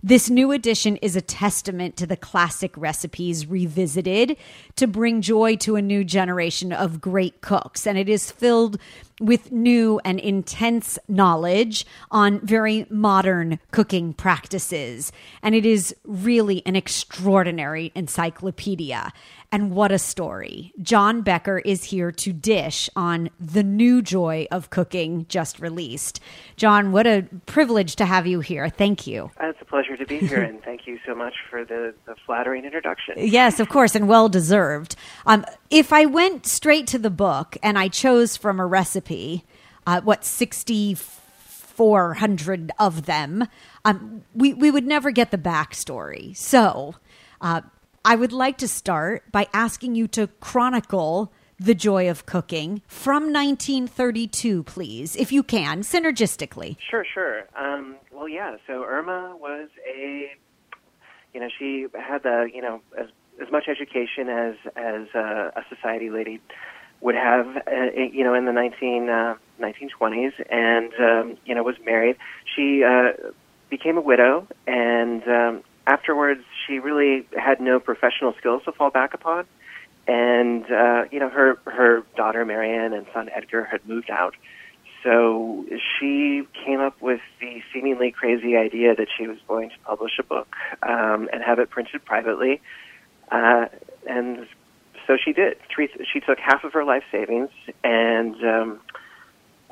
This 0.04 0.30
new 0.30 0.52
edition 0.52 0.96
is 0.98 1.16
a 1.16 1.22
testament 1.22 1.98
to 1.98 2.06
the 2.06 2.16
classic 2.16 2.72
recipes 2.78 3.48
revisited 3.48 4.38
to 4.76 4.88
bring 4.88 5.22
joy 5.22 5.56
to 5.58 5.76
a 5.76 5.82
new 5.82 6.04
generation 6.04 6.72
of 6.72 7.02
great 7.02 7.42
cooks. 7.42 7.88
And 7.88 7.98
it 7.98 8.08
is 8.08 8.32
filled 8.32 8.80
with 9.20 9.52
new 9.52 10.00
and 10.06 10.20
intense 10.20 11.00
knowledge 11.08 11.86
on 12.12 12.40
very 12.42 12.86
modern 12.90 13.60
cooking 13.72 14.14
practices. 14.14 15.12
And 15.42 15.56
it 15.56 15.66
is 15.66 15.96
really 16.06 16.62
an 16.66 16.76
extraordinary 16.76 17.92
encyclopedia. 17.96 19.12
And 19.50 19.72
what 19.72 19.94
a 19.94 20.00
story. 20.00 20.74
John 20.82 21.22
Becker 21.22 21.60
is 21.60 21.86
here 21.86 22.12
to 22.12 22.34
dish 22.34 22.90
on 22.98 23.30
the 23.40 23.64
new 23.64 24.02
joy 24.02 24.46
of 24.52 24.70
cooking 24.70 25.26
just 25.30 25.62
released. 25.62 26.20
John, 26.58 26.92
what 26.92 27.08
a 27.08 27.26
privilege 27.46 27.96
to 27.96 28.04
have 28.06 28.28
you 28.28 28.42
here. 28.42 28.68
Thank 28.68 29.08
you. 29.08 29.32
It's 29.40 29.62
a 29.62 29.66
pleasure 29.66 29.96
to 29.96 30.06
be 30.06 30.20
here, 30.20 30.42
and 30.42 30.62
thank 30.64 30.86
you 30.86 31.00
so 31.06 31.16
much 31.16 31.36
for 31.50 31.64
the, 31.64 31.94
the 32.06 32.16
flattering 32.26 32.66
introduction. 32.66 33.14
Yes, 33.18 33.62
of 33.62 33.70
course, 33.70 33.96
and 33.96 34.10
well 34.10 34.28
deserved. 34.28 34.98
Um, 35.26 35.46
if 35.70 35.94
I 35.94 36.06
went 36.06 36.46
straight 36.46 36.88
to 36.88 37.00
the 37.00 37.10
book 37.10 37.56
and 37.64 37.80
I 37.80 37.88
chose 37.88 38.36
from 38.36 38.60
a 38.60 38.66
recipe, 38.66 39.46
uh, 39.86 40.02
what, 40.02 40.26
6,400 40.26 42.72
of 42.80 43.06
them, 43.06 43.48
um, 43.86 44.24
we, 44.36 44.54
we 44.54 44.72
would 44.72 44.86
never 44.86 45.12
get 45.12 45.32
the 45.32 45.38
backstory. 45.38 46.36
So, 46.36 46.96
uh, 47.40 47.62
I 48.08 48.16
would 48.16 48.32
like 48.32 48.58
to 48.60 48.70
start 48.70 49.30
by 49.34 49.50
asking 49.54 49.96
you 49.96 50.08
to 50.08 50.28
chronicle 50.40 51.34
the 51.60 51.76
joy 51.76 52.10
of 52.10 52.26
cooking 52.26 52.82
from 52.88 53.34
1932, 53.34 54.64
please, 54.64 55.18
if 55.18 55.34
you 55.34 55.44
can, 55.44 55.82
synergistically. 55.82 56.78
Sure, 56.90 57.04
sure. 57.14 57.44
Um, 57.58 57.98
well, 58.14 58.30
yeah. 58.30 58.56
So 58.66 58.86
Irma 58.86 59.36
was 59.38 59.68
a, 59.94 60.32
you 61.34 61.42
know, 61.42 61.50
she 61.60 61.88
had 62.00 62.24
the, 62.24 62.50
you 62.54 62.62
know, 62.62 62.80
as 62.98 63.08
as 63.42 63.52
much 63.52 63.68
education 63.68 64.30
as 64.30 64.56
as 64.78 65.08
uh, 65.14 65.52
a 65.58 65.66
society 65.68 66.10
lady 66.10 66.40
would 67.02 67.16
have, 67.16 67.58
uh, 67.58 67.92
you 67.94 68.24
know, 68.24 68.34
in 68.36 68.46
the 68.46 68.54
19 68.54 69.10
uh, 69.10 69.36
1920s, 69.60 70.32
and 70.50 70.94
um, 70.98 71.38
you 71.46 71.54
know, 71.54 71.62
was 71.62 71.76
married. 71.86 72.16
She 72.56 72.86
uh, 72.86 73.12
became 73.70 73.98
a 73.98 74.02
widow, 74.02 74.48
and 74.66 75.28
um, 75.28 75.64
afterwards, 75.88 76.44
she 76.68 76.80
really 76.80 77.26
had 77.36 77.60
no 77.60 77.80
professional 77.80 78.34
skills 78.38 78.62
to 78.66 78.72
fall 78.74 78.92
back 78.92 79.14
upon. 79.14 79.46
And 80.08 80.70
uh, 80.70 81.06
you 81.12 81.20
know, 81.20 81.30
her 81.30 81.58
her 81.66 82.04
daughter 82.16 82.46
Marion 82.46 82.94
and 82.94 83.08
son 83.14 83.30
Edgar 83.34 83.64
had 83.66 83.86
moved 83.88 84.10
out, 84.10 84.36
so 85.04 85.66
she 85.70 86.48
came 86.66 86.80
up 86.80 87.02
with 87.02 87.20
the 87.42 87.62
seemingly 87.74 88.12
crazy 88.12 88.56
idea 88.56 88.96
that 88.96 89.08
she 89.18 89.28
was 89.28 89.38
going 89.48 89.70
to 89.70 89.76
publish 89.86 90.14
a 90.20 90.24
book 90.24 90.56
um, 90.82 91.30
and 91.34 91.44
have 91.44 91.60
it 91.60 91.70
printed 91.70 92.06
privately. 92.06 92.62
Uh, 93.30 93.66
and 94.10 94.48
so 95.06 95.18
she 95.18 95.34
did. 95.34 95.58
Three, 95.74 95.90
she 96.12 96.22
took 96.22 96.40
half 96.40 96.64
of 96.64 96.72
her 96.74 96.86
life 96.86 97.04
savings 97.12 97.50
and 97.84 98.36
um, 98.46 98.80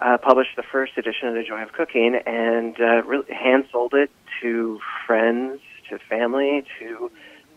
uh, 0.02 0.18
published 0.18 0.58
the 0.58 0.64
first 0.64 0.98
edition 0.98 1.30
of 1.30 1.36
The 1.36 1.44
Joy 1.44 1.64
of 1.64 1.72
Cooking 1.72 2.16
and 2.26 2.76
uh, 2.80 3.02
hand 3.34 3.66
sold 3.72 3.94
it 3.94 4.12
to 4.42 4.80
friends 5.08 5.62
to 5.90 6.00
family 6.00 6.66
to 6.80 7.12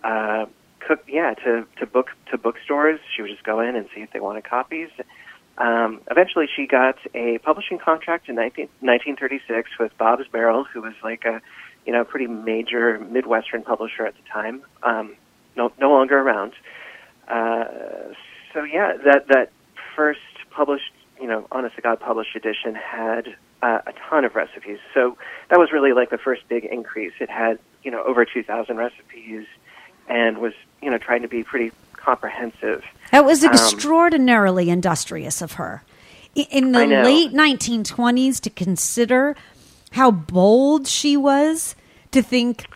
uh, 0.05 0.47
cook. 0.81 1.05
Yeah, 1.09 1.35
to 1.45 1.67
to 1.79 1.87
book 1.87 2.11
to 2.31 2.39
bookstores. 2.39 3.01
She 3.15 3.23
would 3.23 3.31
just 3.31 3.45
go 3.45 3.61
in 3.61 3.77
and 3.77 3.89
see 3.95 4.03
if 4.03 4.13
they 4.13 4.21
wanted 4.21 4.45
copies. 4.45 4.91
Um, 5.59 6.01
eventually, 6.11 6.47
she 6.55 6.67
got 6.67 6.97
a 7.15 7.39
publishing 7.39 7.79
contract 7.79 8.29
in 8.29 8.37
19, 8.37 8.69
1936 8.81 9.71
with 9.81 9.97
Bobbs-Merrill, 9.99 10.65
who 10.73 10.83
was 10.83 10.95
like 11.03 11.25
a, 11.25 11.43
you 11.85 11.93
know, 11.93 12.05
pretty 12.05 12.29
major 12.29 13.01
Midwestern 13.01 13.65
publisher 13.65 14.07
at 14.07 14.15
the 14.15 14.23
time. 14.33 14.63
Um, 14.85 15.17
no, 15.57 15.73
no 15.81 15.91
longer 15.91 16.17
around. 16.17 16.53
Uh, 17.27 17.65
so 18.55 18.63
yeah, 18.63 18.97
that 19.05 19.27
that 19.29 19.51
first 19.97 20.21
published, 20.51 20.93
you 21.21 21.27
know, 21.27 21.47
honest 21.51 21.77
to 21.77 21.83
God 21.83 21.99
published 21.99 22.37
edition 22.37 22.75
had 22.75 23.37
uh, 23.63 23.81
a 23.87 23.93
ton 24.09 24.25
of 24.25 24.35
recipes. 24.35 24.79
So 24.95 25.17
that 25.51 25.59
was 25.59 25.73
really 25.73 25.93
like 25.93 26.11
the 26.11 26.19
first 26.19 26.49
big 26.49 26.65
increase. 26.65 27.13
It 27.21 27.31
had 27.31 27.59
you 27.83 27.91
know 27.91 28.03
over 28.03 28.25
2,000 28.25 28.77
recipes 28.77 29.47
and 30.09 30.39
was 30.39 30.55
you 30.83 30.91
know 30.91 30.99
trying 30.99 31.23
to 31.23 31.29
be 31.29 31.43
pretty 31.43 31.73
comprehensive. 31.95 32.85
That 33.11 33.25
was 33.25 33.45
um, 33.45 33.53
extraordinarily 33.53 34.71
um, 34.71 34.75
industrious 34.75 35.43
of 35.43 35.53
her. 35.53 35.83
In 36.35 36.73
the 36.73 36.87
late 36.87 37.33
1920s, 37.33 38.41
to 38.43 38.51
consider 38.51 39.35
how 39.93 40.11
bold 40.11 40.87
she 40.87 41.17
was 41.17 41.75
to 42.13 42.23
think 42.23 42.67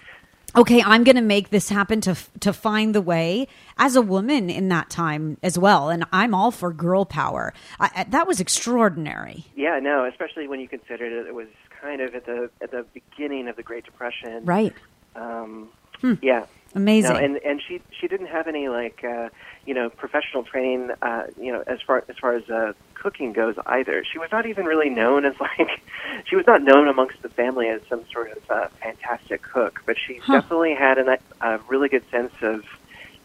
okay, 0.56 0.82
I'm 0.82 1.04
going 1.04 1.16
to 1.16 1.22
make 1.22 1.50
this 1.50 1.68
happen 1.68 2.00
to 2.02 2.16
to 2.40 2.52
find 2.52 2.94
the 2.94 3.00
way 3.02 3.48
as 3.78 3.96
a 3.96 4.02
woman 4.02 4.50
in 4.50 4.68
that 4.68 4.90
time 4.90 5.38
as 5.42 5.58
well, 5.58 5.90
and 5.90 6.04
I'm 6.12 6.34
all 6.34 6.50
for 6.50 6.72
girl 6.72 7.04
power. 7.04 7.52
I, 7.80 8.04
that 8.08 8.26
was 8.26 8.40
extraordinary. 8.40 9.44
Yeah, 9.56 9.78
no, 9.80 10.04
especially 10.04 10.48
when 10.48 10.60
you 10.60 10.68
consider 10.68 11.22
that 11.22 11.28
it 11.28 11.34
was 11.34 11.48
kind 11.80 12.00
of 12.00 12.14
at 12.14 12.26
the 12.26 12.50
at 12.60 12.70
the 12.70 12.84
beginning 12.94 13.48
of 13.48 13.56
the 13.56 13.62
Great 13.62 13.84
Depression, 13.84 14.44
right? 14.44 14.74
Um, 15.16 15.68
Hmm. 16.02 16.14
Yeah. 16.20 16.46
Amazing. 16.74 17.12
No, 17.12 17.18
and 17.18 17.36
and 17.36 17.60
she 17.66 17.80
she 17.98 18.08
didn't 18.08 18.26
have 18.26 18.48
any 18.48 18.68
like 18.68 19.04
uh, 19.04 19.28
you 19.66 19.74
know 19.74 19.88
professional 19.90 20.42
training 20.42 20.90
uh, 21.02 21.24
you 21.40 21.52
know 21.52 21.62
as 21.66 21.80
far 21.86 22.04
as 22.08 22.16
far 22.20 22.34
as 22.34 22.48
uh, 22.50 22.72
cooking 22.94 23.32
goes 23.32 23.56
either. 23.66 24.04
She 24.10 24.18
was 24.18 24.30
not 24.32 24.46
even 24.46 24.64
really 24.64 24.90
known 24.90 25.24
as 25.24 25.34
like 25.40 25.80
she 26.24 26.36
was 26.36 26.46
not 26.46 26.62
known 26.62 26.88
amongst 26.88 27.22
the 27.22 27.28
family 27.28 27.68
as 27.68 27.80
some 27.88 28.04
sort 28.12 28.32
of 28.36 28.50
uh, 28.50 28.68
fantastic 28.82 29.42
cook, 29.42 29.80
but 29.86 29.96
she 29.98 30.20
Huh. 30.22 30.40
definitely 30.40 30.74
had 30.74 30.98
an, 30.98 31.16
a 31.40 31.58
really 31.68 31.88
good 31.88 32.04
sense 32.10 32.32
of 32.42 32.64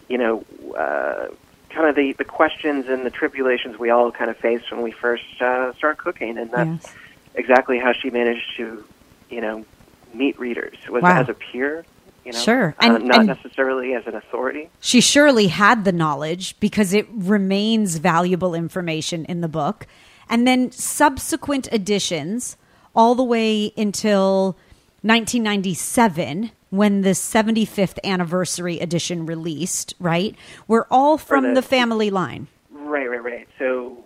you 0.10 0.17
know 0.17 0.44
uh, 0.77 1.27
kind 1.70 1.88
of 1.89 1.96
the 1.96 2.13
the 2.13 2.25
questions 2.25 2.86
and 2.88 3.06
the 3.06 3.10
tribulations 3.12 3.77
we 3.79 3.89
all 3.89 4.12
kind 4.12 4.29
of 4.29 4.38
faced 4.38 4.72
when 4.72 4.82
we 4.82 4.91
first 4.91 5.24
uh, 5.41 5.74
started 5.74 5.98
cooking, 5.98 6.38
and 6.38 6.51
that's 6.51 6.70
yes. 6.84 6.94
exactly 7.36 7.77
how 7.79 7.94
she 7.94 8.10
managed 8.10 8.56
to 8.58 8.84
you 9.29 9.41
know 9.41 9.65
meet 10.13 10.39
readers 10.39 10.77
was 10.89 11.03
Wow. 11.03 11.22
as 11.22 11.29
a 11.29 11.34
peer. 11.34 11.86
You 12.27 12.34
know, 12.34 12.39
Sure. 12.39 12.75
uh, 12.81 12.86
And- 12.86 13.05
not 13.05 13.19
and- 13.19 13.27
necessarily 13.27 13.93
as 13.93 14.05
an 14.05 14.13
authority. 14.13 14.69
She 14.81 15.00
surely 15.00 15.48
had 15.48 15.86
the 15.86 15.93
knowledge 15.93 16.60
because 16.60 16.93
it 16.93 17.07
remains 17.13 18.00
valuable 18.00 18.53
information 18.53 19.24
in 19.25 19.39
the 19.39 19.48
book. 19.48 19.88
And 20.29 20.46
then 20.46 20.69
subsequent 20.74 21.69
editions, 21.72 22.57
all 22.93 23.15
the 23.15 23.24
way 23.24 23.72
until 23.77 24.57
1997, 25.03 26.51
when 26.69 27.01
the 27.03 27.15
75th 27.15 27.98
anniversary 28.03 28.77
edition 28.81 29.25
released, 29.25 29.93
right? 29.98 30.36
Were 30.67 30.86
all 30.91 31.17
from 31.17 31.46
the- 31.46 31.53
the 31.53 31.62
family 31.62 32.10
line. 32.10 32.48
Right, 32.72 33.10
right, 33.10 33.24
right. 33.24 33.48
So, 33.57 34.03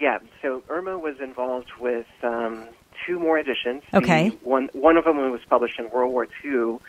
yeah. 0.00 0.18
So 0.40 0.64
Irma 0.68 0.98
was 0.98 1.20
involved 1.20 1.70
with 1.78 2.06
um, 2.24 2.64
two 3.06 3.20
more 3.20 3.38
editions. 3.38 3.84
The 3.92 3.98
Okay. 3.98 4.28
one 4.42 4.68
one 4.72 4.96
of 4.96 5.04
them 5.04 5.18
was 5.30 5.40
published 5.48 5.78
in 5.78 5.88
World 5.90 6.12
War 6.12 6.26
II. 6.44 6.80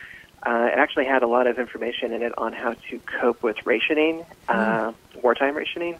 Uh, 0.46 0.68
it 0.72 0.78
actually 0.78 1.06
had 1.06 1.22
a 1.22 1.26
lot 1.26 1.46
of 1.46 1.58
information 1.58 2.12
in 2.12 2.22
it 2.22 2.36
on 2.38 2.52
how 2.52 2.74
to 2.90 2.98
cope 3.20 3.42
with 3.42 3.56
rationing, 3.64 4.24
uh, 4.48 4.92
wartime 5.22 5.56
rationing. 5.56 5.98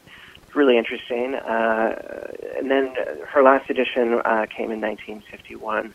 Really 0.54 0.76
interesting. 0.78 1.34
Uh, 1.34 2.30
and 2.58 2.70
then 2.70 2.94
her 3.26 3.42
last 3.42 3.70
edition 3.70 4.20
uh, 4.24 4.46
came 4.54 4.70
in 4.70 4.80
1951. 4.80 5.94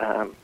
Um, 0.00 0.34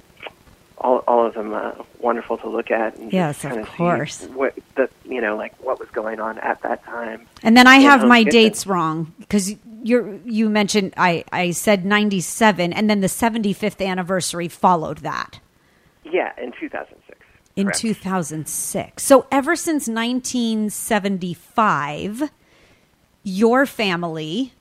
all, 0.78 0.98
all 1.06 1.26
of 1.26 1.34
them 1.34 1.52
uh, 1.52 1.72
wonderful 1.98 2.38
to 2.38 2.48
look 2.48 2.70
at. 2.70 2.96
And 2.96 3.12
Yes, 3.12 3.44
of 3.44 3.66
course. 3.66 4.24
What 4.26 4.54
the 4.76 4.88
you 5.04 5.20
know 5.20 5.36
like 5.36 5.54
what 5.62 5.78
was 5.78 5.90
going 5.90 6.20
on 6.20 6.38
at 6.38 6.62
that 6.62 6.84
time. 6.84 7.26
And 7.42 7.56
then 7.56 7.66
I 7.66 7.76
have 7.76 8.06
my 8.06 8.20
it's- 8.20 8.32
dates 8.32 8.66
wrong 8.66 9.12
because 9.18 9.54
you 9.82 10.20
you 10.24 10.48
mentioned 10.48 10.94
I, 10.96 11.24
I 11.32 11.50
said 11.50 11.84
97 11.84 12.72
and 12.72 12.88
then 12.88 13.00
the 13.00 13.06
75th 13.08 13.84
anniversary 13.84 14.48
followed 14.48 14.98
that. 14.98 15.40
Yeah, 16.04 16.32
in 16.42 16.52
2006. 16.52 17.09
In 17.56 17.66
Correct. 17.66 17.80
2006. 17.80 19.02
So 19.02 19.26
ever 19.30 19.56
since 19.56 19.88
1975, 19.88 22.30
your 23.22 23.66
family 23.66 24.52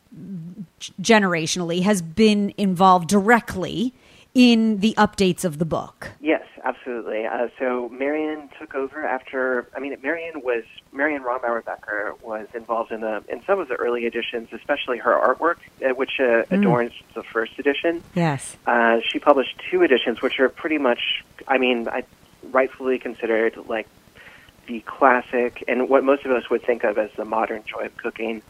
generationally 1.02 1.84
has 1.84 2.02
been 2.02 2.54
involved 2.58 3.08
directly 3.08 3.94
in 4.34 4.80
the 4.80 4.94
updates 4.98 5.44
of 5.44 5.58
the 5.58 5.66
book. 5.66 6.12
Yes, 6.20 6.44
absolutely. 6.64 7.26
Uh, 7.26 7.48
so 7.58 7.90
Marion 7.90 8.50
took 8.60 8.76
over 8.76 9.06
after. 9.06 9.68
I 9.76 9.80
mean, 9.80 9.96
Marion 10.02 10.42
was 10.42 10.64
Marion 10.94 11.24
Rombauer 11.24 11.66
Becker 11.66 12.16
was 12.22 12.48
involved 12.54 12.92
in 12.92 13.02
the 13.02 13.24
in 13.28 13.44
some 13.46 13.60
of 13.60 13.68
the 13.68 13.76
early 13.76 14.06
editions, 14.06 14.50
especially 14.52 15.00
her 15.00 15.14
artwork, 15.14 15.58
uh, 15.84 15.96
which 15.96 16.20
uh, 16.20 16.44
adorns 16.52 16.94
the 17.16 17.24
first 17.24 17.58
edition. 17.58 18.04
Yes. 18.14 18.56
Uh, 18.68 18.98
she 19.08 19.20
published 19.20 19.60
two 19.70 19.82
editions, 19.82 20.22
which 20.22 20.40
are 20.40 20.50
pretty 20.50 20.78
much, 20.78 21.24
I 21.48 21.58
mean, 21.58 21.88
I 21.88 22.04
rightfully 22.44 23.00
considered 23.00 23.56
like 23.68 23.88
the 24.68 24.80
classic 24.82 25.64
and 25.68 25.90
what 25.90 26.04
most 26.04 26.26
of 26.26 26.32
us 26.32 26.50
would 26.50 26.64
think 26.64 26.84
of 26.84 26.98
as 26.98 27.10
the 27.18 27.26
modern 27.26 27.64
joy 27.66 27.86
of 27.86 27.98
cooking. 27.98 28.42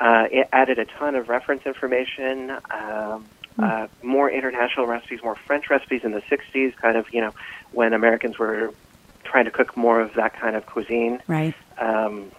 Uh, 0.00 0.26
it 0.30 0.48
added 0.52 0.78
a 0.78 0.84
ton 0.84 1.14
of 1.14 1.28
reference 1.28 1.64
information, 1.66 2.50
um, 2.70 3.24
uh, 3.62 3.86
more 4.02 4.28
international 4.30 4.86
recipes, 4.86 5.20
more 5.22 5.36
French 5.36 5.70
recipes 5.70 6.02
in 6.04 6.10
the 6.12 6.22
60s, 6.22 6.74
kind 6.76 6.96
of, 6.96 7.06
you 7.12 7.20
know, 7.20 7.32
when 7.72 7.92
Americans 7.92 8.38
were 8.38 8.72
trying 9.22 9.44
to 9.44 9.50
cook 9.50 9.76
more 9.76 10.00
of 10.00 10.14
that 10.14 10.38
kind 10.38 10.54
of 10.56 10.66
cuisine 10.66 11.20
Right. 11.26 11.54
um, 11.78 12.30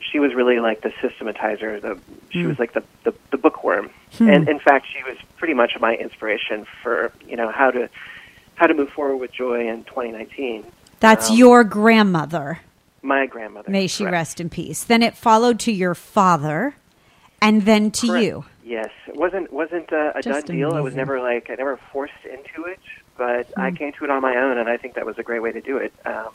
she 0.00 0.18
was 0.20 0.34
really 0.34 0.60
like 0.60 0.82
the 0.82 0.90
systematizer. 1.02 1.80
The 1.82 1.98
she 2.30 2.42
Hmm. 2.42 2.48
was 2.48 2.58
like 2.58 2.72
the, 2.72 2.82
the 3.04 3.12
the 3.30 3.36
bookworm, 3.36 3.90
and 4.20 4.48
in 4.48 4.58
fact, 4.60 4.86
she 4.86 5.02
was 5.02 5.18
pretty 5.36 5.54
much 5.54 5.72
my 5.80 5.96
inspiration 5.96 6.64
for 6.82 7.12
you 7.26 7.36
know 7.36 7.50
how 7.50 7.70
to 7.72 7.88
how 8.58 8.66
to 8.66 8.74
move 8.74 8.90
forward 8.90 9.16
with 9.18 9.32
joy 9.32 9.68
in 9.68 9.84
2019. 9.84 10.64
That's 11.00 11.30
Um, 11.30 11.36
your 11.36 11.64
grandmother. 11.64 12.58
my 13.02 13.26
grandmother. 13.26 13.70
May 13.70 13.86
she 13.86 14.02
correct. 14.02 14.12
rest 14.12 14.40
in 14.40 14.50
peace. 14.50 14.82
Then 14.84 15.02
it 15.02 15.16
followed 15.16 15.60
to 15.60 15.72
your 15.72 15.94
father 15.94 16.74
and 17.40 17.62
then 17.62 17.92
to 17.92 18.08
Correct. 18.08 18.24
you. 18.24 18.44
Yes, 18.64 18.90
it 19.06 19.16
wasn't 19.16 19.50
wasn't 19.52 19.90
a, 19.92 20.18
a 20.18 20.22
done 20.22 20.42
deal. 20.42 20.74
I 20.74 20.80
was 20.80 20.94
never 20.96 21.20
like 21.20 21.48
I 21.50 21.54
never 21.54 21.76
forced 21.92 22.12
into 22.24 22.64
it, 22.68 22.80
but 23.16 23.46
Hmm. 23.54 23.60
I 23.60 23.70
came 23.70 23.92
to 23.92 24.04
it 24.04 24.10
on 24.10 24.20
my 24.20 24.36
own, 24.36 24.58
and 24.58 24.68
I 24.68 24.76
think 24.76 24.94
that 24.94 25.06
was 25.06 25.16
a 25.18 25.22
great 25.22 25.40
way 25.40 25.52
to 25.52 25.60
do 25.60 25.76
it. 25.78 25.92
Um, 26.04 26.28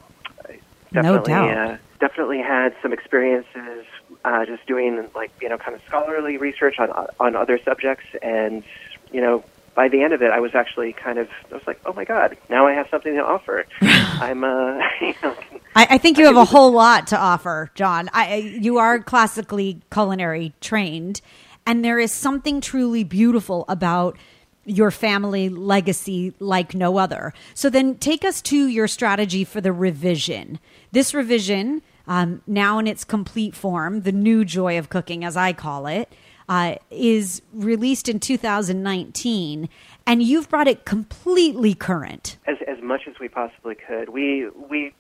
I 0.48 0.60
No 0.94 1.02
definitely, 1.18 1.34
doubt. 1.34 1.58
Uh, 1.72 1.78
definitely 2.00 2.40
had 2.40 2.74
some 2.82 2.94
experiences 2.94 3.86
uh, 4.26 4.46
just 4.46 4.66
doing 4.66 5.08
like 5.14 5.32
you 5.42 5.50
know 5.50 5.58
kind 5.58 5.76
of 5.76 5.82
scholarly 5.86 6.38
research 6.38 6.80
on 6.80 6.90
on 7.20 7.36
other 7.36 7.60
subjects, 7.64 8.06
and 8.24 8.64
you 9.12 9.20
know 9.22 9.44
by 9.76 9.88
the 9.88 10.04
end 10.04 10.14
of 10.14 10.22
it, 10.22 10.32
I 10.32 10.40
was 10.40 10.52
actually 10.56 10.94
kind 10.94 11.18
of 11.18 11.28
I 11.52 11.56
was 11.56 11.64
like, 11.68 11.80
oh 11.86 11.94
my 11.94 12.06
god, 12.06 12.38
now 12.50 12.68
I 12.68 12.74
have 12.74 12.88
something 12.92 13.14
to 13.16 13.24
offer. 13.24 13.66
I'm 13.82 14.44
uh, 14.44 14.80
you 15.02 15.14
know. 15.24 15.36
I, 15.76 15.88
I 15.92 15.98
think 15.98 16.18
you 16.18 16.26
I 16.26 16.28
have 16.28 16.38
a 16.38 16.46
whole 16.46 16.72
lot 16.72 17.08
to 17.08 17.18
offer, 17.18 17.72
John. 17.76 18.10
I, 18.14 18.34
I- 18.34 18.36
you 18.38 18.78
are 18.78 19.00
classically 19.00 19.82
culinary 19.92 20.54
trained, 20.62 21.22
and 21.66 21.84
there 21.84 22.00
is 22.00 22.12
something 22.12 22.62
truly 22.62 23.04
beautiful 23.04 23.66
about 23.68 24.18
your 24.66 24.92
family 24.92 25.50
legacy 25.50 26.34
like 26.40 26.74
no 26.74 26.98
other. 26.98 27.34
So 27.54 27.70
then 27.70 27.96
take 27.96 28.24
us 28.24 28.42
to 28.44 28.68
your 28.68 28.88
strategy 28.88 29.44
for 29.44 29.60
the 29.60 29.74
revision. 29.74 30.58
This 30.94 31.14
revision, 31.14 31.82
um, 32.08 32.42
now 32.48 32.80
in 32.80 32.88
its 32.88 33.04
complete 33.04 33.56
form, 33.56 34.04
the 34.04 34.14
new 34.14 34.46
joy 34.46 34.78
of 34.80 34.88
cooking, 34.90 35.26
as 35.26 35.36
I 35.36 35.52
call 35.52 35.86
it, 35.88 36.08
uh, 36.50 36.76
is 36.90 37.42
released 37.54 38.10
in 38.10 38.20
2019, 38.20 39.70
and 40.06 40.24
you've 40.24 40.50
brought 40.50 40.68
it 40.68 40.86
completely 40.86 41.74
current. 41.74 42.38
as 42.48 42.58
as 42.68 42.82
much 42.82 43.08
as 43.08 43.20
we 43.20 43.28
possibly 43.28 43.76
could. 43.76 44.10
We 44.10 44.50
we 44.50 44.94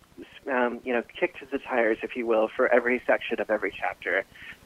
um, 0.51 0.79
you 0.83 0.93
know 0.93 1.03
kicked 1.19 1.49
the 1.51 1.59
tires, 1.59 1.97
if 2.01 2.15
you 2.15 2.25
will, 2.25 2.47
for 2.47 2.67
every 2.67 3.01
section 3.05 3.39
of 3.39 3.49
every 3.49 3.73
chapter. 3.77 4.23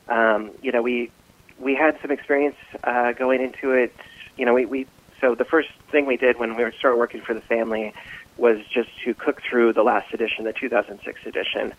Um, 0.10 0.52
you 0.62 0.72
know, 0.72 0.82
we 0.82 1.12
we 1.60 1.76
had 1.76 1.98
some 2.02 2.12
experience 2.12 2.58
uh, 2.84 3.14
going 3.14 3.42
into 3.42 3.72
it. 3.72 3.94
You 4.38 4.46
know, 4.46 4.54
we, 4.54 4.66
we 4.66 4.88
so 5.20 5.36
the 5.36 5.46
first 5.46 5.70
thing 5.92 6.06
we 6.06 6.18
did 6.18 6.38
when 6.40 6.56
we 6.56 6.72
started 6.78 6.98
working 6.98 7.22
for 7.22 7.34
the 7.34 7.42
family 7.42 7.94
was 8.38 8.60
just 8.68 8.90
to 9.04 9.14
cook 9.14 9.42
through 9.42 9.74
the 9.74 9.84
last 9.84 10.14
edition, 10.14 10.46
the 10.46 10.54
2006 10.54 11.26
edition, 11.26 11.74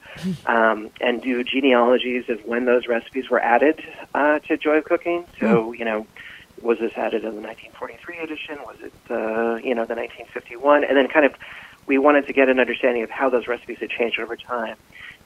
um, 0.47 0.91
and 1.01 1.23
do 1.23 1.45
genealogies 1.45 2.29
of 2.29 2.45
when 2.45 2.65
those 2.65 2.87
recipes 2.87 3.31
were 3.31 3.41
added 3.41 3.83
uh, 4.15 4.39
to 4.41 4.57
Joy 4.57 4.79
of 4.79 4.85
Cooking. 4.85 5.27
So 5.41 5.73
you 5.73 5.85
know, 5.85 6.07
was 6.63 6.79
this 6.79 6.93
added 6.97 7.25
in 7.25 7.37
the 7.37 7.43
1943 7.43 8.19
edition? 8.19 8.59
Was 8.67 8.77
it 8.81 8.93
uh, 9.11 9.57
you 9.57 9.75
know 9.75 9.87
the 9.87 9.95
1951? 9.95 10.85
And 10.85 10.97
then 10.97 11.09
kind 11.09 11.27
of 11.27 11.35
we 11.87 11.99
wanted 11.99 12.27
to 12.27 12.33
get 12.33 12.49
an 12.49 12.61
understanding 12.61 13.03
of 13.03 13.11
how 13.11 13.31
those 13.31 13.47
recipes 13.47 13.79
had 13.79 13.91
changed 13.91 14.19
over 14.19 14.37
time, 14.37 14.77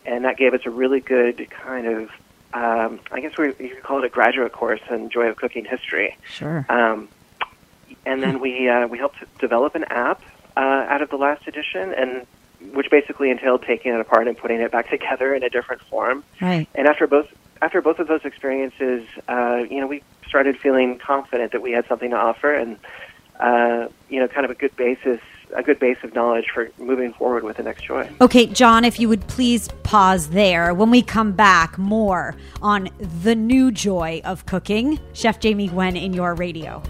and 0.05 0.25
that 0.25 0.37
gave 0.37 0.55
us 0.55 0.61
a 0.65 0.71
really 0.71 1.01
good 1.01 1.49
kind 1.51 1.87
of 1.87 2.11
um, 2.55 3.01
I 3.11 3.21
guess 3.21 3.37
we 3.39 3.47
you 3.47 3.75
could 3.75 3.83
call 3.83 3.99
it 3.99 4.05
a 4.05 4.11
graduate 4.11 4.53
course 4.53 4.81
in 4.91 5.09
Joy 5.09 5.29
of 5.29 5.37
Cooking 5.37 5.65
history. 5.65 6.17
Sure. 6.29 6.67
Um, 6.69 7.09
and 8.05 8.23
then 8.23 8.41
we 8.41 8.69
uh, 8.69 8.87
we 8.87 8.99
helped 8.99 9.19
develop 9.39 9.75
an 9.75 9.85
app 9.85 10.23
uh, 10.57 10.61
out 10.89 11.03
of 11.03 11.11
the 11.11 11.17
last 11.17 11.47
edition, 11.47 11.93
and 11.95 12.27
which 12.73 12.91
basically 12.91 13.31
entailed 13.31 13.63
taking 13.63 13.93
it 13.93 14.01
apart 14.01 14.29
and 14.29 14.37
putting 14.37 14.61
it 14.61 14.71
back 14.71 14.91
together 14.97 15.35
in 15.35 15.43
a 15.43 15.51
different 15.51 15.83
form. 15.83 16.25
Right. 16.41 16.69
And 16.75 16.87
after 16.87 17.07
both 17.07 17.33
after 17.61 17.81
both 17.81 18.01
of 18.01 18.09
those 18.09 18.25
experiences, 18.25 19.07
uh, 19.29 19.65
you 19.71 19.81
know, 19.81 19.87
we 19.87 20.03
started 20.27 20.59
feeling 20.59 20.99
confident 20.99 21.53
that 21.53 21.63
we 21.63 21.71
had 21.71 21.87
something 21.87 22.11
to 22.11 22.17
offer, 22.17 22.53
and 22.53 22.77
uh, 23.39 23.89
you 24.09 24.19
know, 24.21 24.29
kind 24.29 24.45
of 24.45 24.51
a 24.51 24.55
good 24.55 24.75
basis, 24.77 25.21
a 25.55 25.63
good 25.63 25.79
base 25.79 25.99
of 26.03 26.15
knowledge 26.15 26.47
for 26.53 26.71
moving 26.79 27.13
forward 27.13 27.45
with 27.45 27.57
the 27.57 27.63
next 27.63 27.85
joy. 27.85 28.09
Okay, 28.21 28.47
John, 28.47 28.85
if 28.85 28.99
you 28.99 29.09
would 29.09 29.27
please 29.29 29.69
pause 29.85 30.31
there. 30.31 30.75
When 30.75 30.91
we 30.91 31.03
come 31.03 31.33
back, 31.33 31.79
more 31.79 32.35
on 32.61 32.89
the 32.99 33.35
new 33.35 33.71
joy 33.71 34.21
of 34.25 34.47
cooking. 34.47 34.99
Chef 35.13 35.39
Jamie 35.39 35.69
Gwen 35.69 35.97
in 35.97 36.13
your 36.13 36.35
radio. 36.35 36.83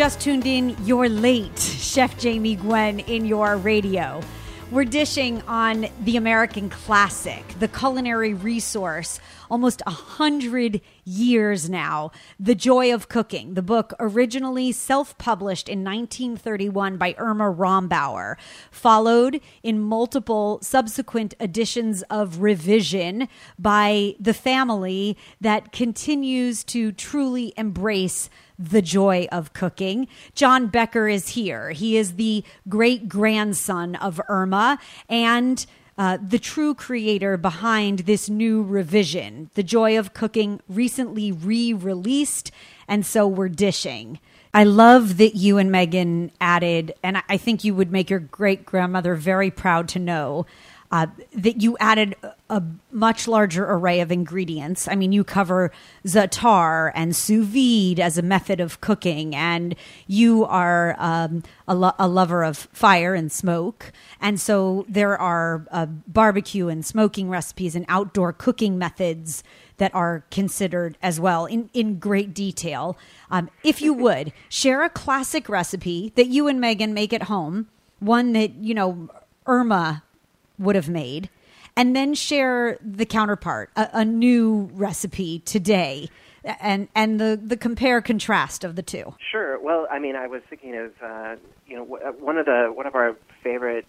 Just 0.00 0.18
tuned 0.18 0.46
in, 0.46 0.74
you're 0.86 1.10
late. 1.10 1.58
Chef 1.58 2.18
Jamie 2.18 2.56
Gwen 2.56 3.00
in 3.00 3.26
your 3.26 3.58
radio. 3.58 4.22
We're 4.70 4.86
dishing 4.86 5.42
on 5.42 5.88
the 6.04 6.16
American 6.16 6.70
classic, 6.70 7.44
the 7.58 7.68
culinary 7.68 8.32
resource, 8.32 9.20
almost 9.50 9.82
a 9.86 9.90
hundred 9.90 10.80
years 11.04 11.68
now. 11.68 12.12
The 12.38 12.54
Joy 12.54 12.94
of 12.94 13.10
Cooking, 13.10 13.52
the 13.52 13.62
book 13.62 13.92
originally 14.00 14.72
self 14.72 15.18
published 15.18 15.68
in 15.68 15.84
1931 15.84 16.96
by 16.96 17.14
Irma 17.18 17.52
Rombauer, 17.52 18.36
followed 18.70 19.42
in 19.62 19.80
multiple 19.80 20.60
subsequent 20.62 21.34
editions 21.38 22.00
of 22.04 22.40
revision 22.40 23.28
by 23.58 24.14
the 24.18 24.32
family 24.32 25.18
that 25.42 25.72
continues 25.72 26.64
to 26.64 26.90
truly 26.90 27.52
embrace 27.58 28.30
the 28.60 28.82
joy 28.82 29.26
of 29.32 29.52
cooking. 29.54 30.06
John 30.34 30.66
Becker 30.66 31.08
is 31.08 31.30
here. 31.30 31.70
He 31.70 31.96
is 31.96 32.14
the 32.14 32.44
great 32.68 33.08
grandson 33.08 33.96
of 33.96 34.20
Irma 34.28 34.78
and 35.08 35.64
uh, 35.96 36.18
the 36.26 36.38
true 36.38 36.74
creator 36.74 37.36
behind 37.36 38.00
this 38.00 38.28
new 38.28 38.62
revision. 38.62 39.50
The 39.54 39.62
Joy 39.62 39.98
of 39.98 40.14
Cooking 40.14 40.60
recently 40.68 41.32
re 41.32 41.74
released, 41.74 42.50
and 42.88 43.04
so 43.04 43.26
we're 43.26 43.48
dishing. 43.48 44.18
I 44.52 44.64
love 44.64 45.18
that 45.18 45.36
you 45.36 45.58
and 45.58 45.70
Megan 45.70 46.32
added, 46.40 46.94
and 47.02 47.22
I 47.28 47.36
think 47.36 47.64
you 47.64 47.74
would 47.74 47.92
make 47.92 48.10
your 48.10 48.18
great 48.18 48.64
grandmother 48.64 49.14
very 49.14 49.50
proud 49.50 49.88
to 49.90 49.98
know 49.98 50.46
uh, 50.92 51.06
that 51.32 51.62
you 51.62 51.76
added 51.78 52.16
a 52.48 52.62
much 52.90 53.28
larger 53.28 53.64
array 53.64 54.00
of 54.00 54.10
ingredients. 54.10 54.88
I 54.88 54.96
mean, 54.96 55.12
you 55.12 55.22
cover 55.22 55.70
za'atar 56.04 56.90
and 56.96 57.14
sous 57.14 57.46
vide 57.46 58.00
as 58.00 58.18
a 58.18 58.22
method 58.22 58.58
of 58.58 58.80
cooking, 58.80 59.34
and 59.36 59.76
you 60.08 60.44
are 60.46 60.96
um, 60.98 61.44
a, 61.68 61.74
lo- 61.76 61.94
a, 61.98 62.08
lover 62.08 62.42
of 62.42 62.56
fire 62.72 63.14
and 63.14 63.30
smoke. 63.30 63.92
And 64.20 64.40
so 64.40 64.84
there 64.88 65.16
are 65.16 65.64
uh, 65.70 65.86
barbecue 65.86 66.66
and 66.66 66.84
smoking 66.84 67.28
recipes 67.28 67.76
and 67.76 67.84
outdoor 67.88 68.32
cooking 68.32 68.76
methods 68.76 69.44
that 69.76 69.94
are 69.94 70.24
considered 70.30 70.98
as 71.00 71.20
well 71.20 71.46
in, 71.46 71.70
in 71.72 72.00
great 72.00 72.34
detail. 72.34 72.98
Um, 73.30 73.48
if 73.62 73.80
you 73.80 73.94
would, 73.94 74.32
share 74.48 74.82
a 74.82 74.90
classic 74.90 75.48
recipe 75.48 76.12
that 76.16 76.26
you 76.26 76.48
and 76.48 76.60
Megan 76.60 76.92
make 76.92 77.12
at 77.12 77.24
home, 77.24 77.68
one 78.00 78.32
that, 78.32 78.56
you 78.56 78.74
know, 78.74 79.08
Irma 79.46 80.02
would 80.60 80.76
have 80.76 80.88
made 80.88 81.30
and 81.76 81.96
then 81.96 82.14
share 82.14 82.78
the 82.80 83.06
counterpart 83.06 83.70
a, 83.76 83.88
a, 83.92 84.04
new 84.04 84.70
recipe 84.72 85.38
today 85.40 86.08
and 86.60 86.88
and 86.94 87.20
the 87.20 87.40
the 87.42 87.56
compare 87.56 88.00
contrast 88.00 88.64
of 88.64 88.76
the 88.76 88.82
two. 88.82 89.14
Sure. 89.30 89.58
Well 89.58 89.86
i 89.90 89.98
mean 89.98 90.16
i 90.16 90.26
was 90.26 90.42
thinking 90.48 90.76
of 90.76 90.92
uh, 91.02 91.36
you 91.66 91.76
know 91.76 91.84
one 91.84 92.38
of 92.38 92.46
the 92.46 92.70
one 92.74 92.86
of 92.86 92.94
our 92.94 93.16
favorite 93.42 93.86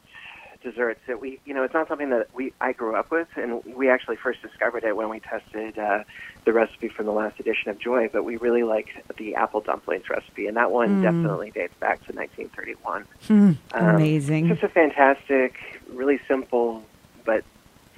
desserts 0.61 0.99
that 1.07 1.19
we 1.19 1.39
you 1.45 1.53
know 1.53 1.63
it's 1.63 1.73
not 1.73 1.87
something 1.87 2.09
that 2.09 2.27
we 2.33 2.53
I 2.61 2.73
grew 2.73 2.95
up 2.95 3.11
with 3.11 3.27
and 3.35 3.63
we 3.65 3.89
actually 3.89 4.15
first 4.15 4.41
discovered 4.41 4.83
it 4.83 4.95
when 4.95 5.09
we 5.09 5.19
tested 5.19 5.77
uh, 5.77 6.03
the 6.45 6.53
recipe 6.53 6.87
from 6.87 7.05
the 7.05 7.11
last 7.11 7.39
edition 7.39 7.69
of 7.69 7.79
Joy 7.79 8.09
but 8.11 8.23
we 8.23 8.37
really 8.37 8.63
liked 8.63 8.89
the 9.17 9.35
apple 9.35 9.61
dumplings 9.61 10.09
recipe 10.09 10.47
and 10.47 10.57
that 10.57 10.71
one 10.71 11.01
mm. 11.01 11.03
definitely 11.03 11.51
dates 11.51 11.73
back 11.79 12.05
to 12.05 12.13
1931 12.13 13.05
mm, 13.27 13.57
um, 13.73 13.95
amazing. 13.95 14.47
just 14.47 14.63
a 14.63 14.69
fantastic 14.69 15.55
really 15.93 16.19
simple 16.27 16.83
but 17.25 17.43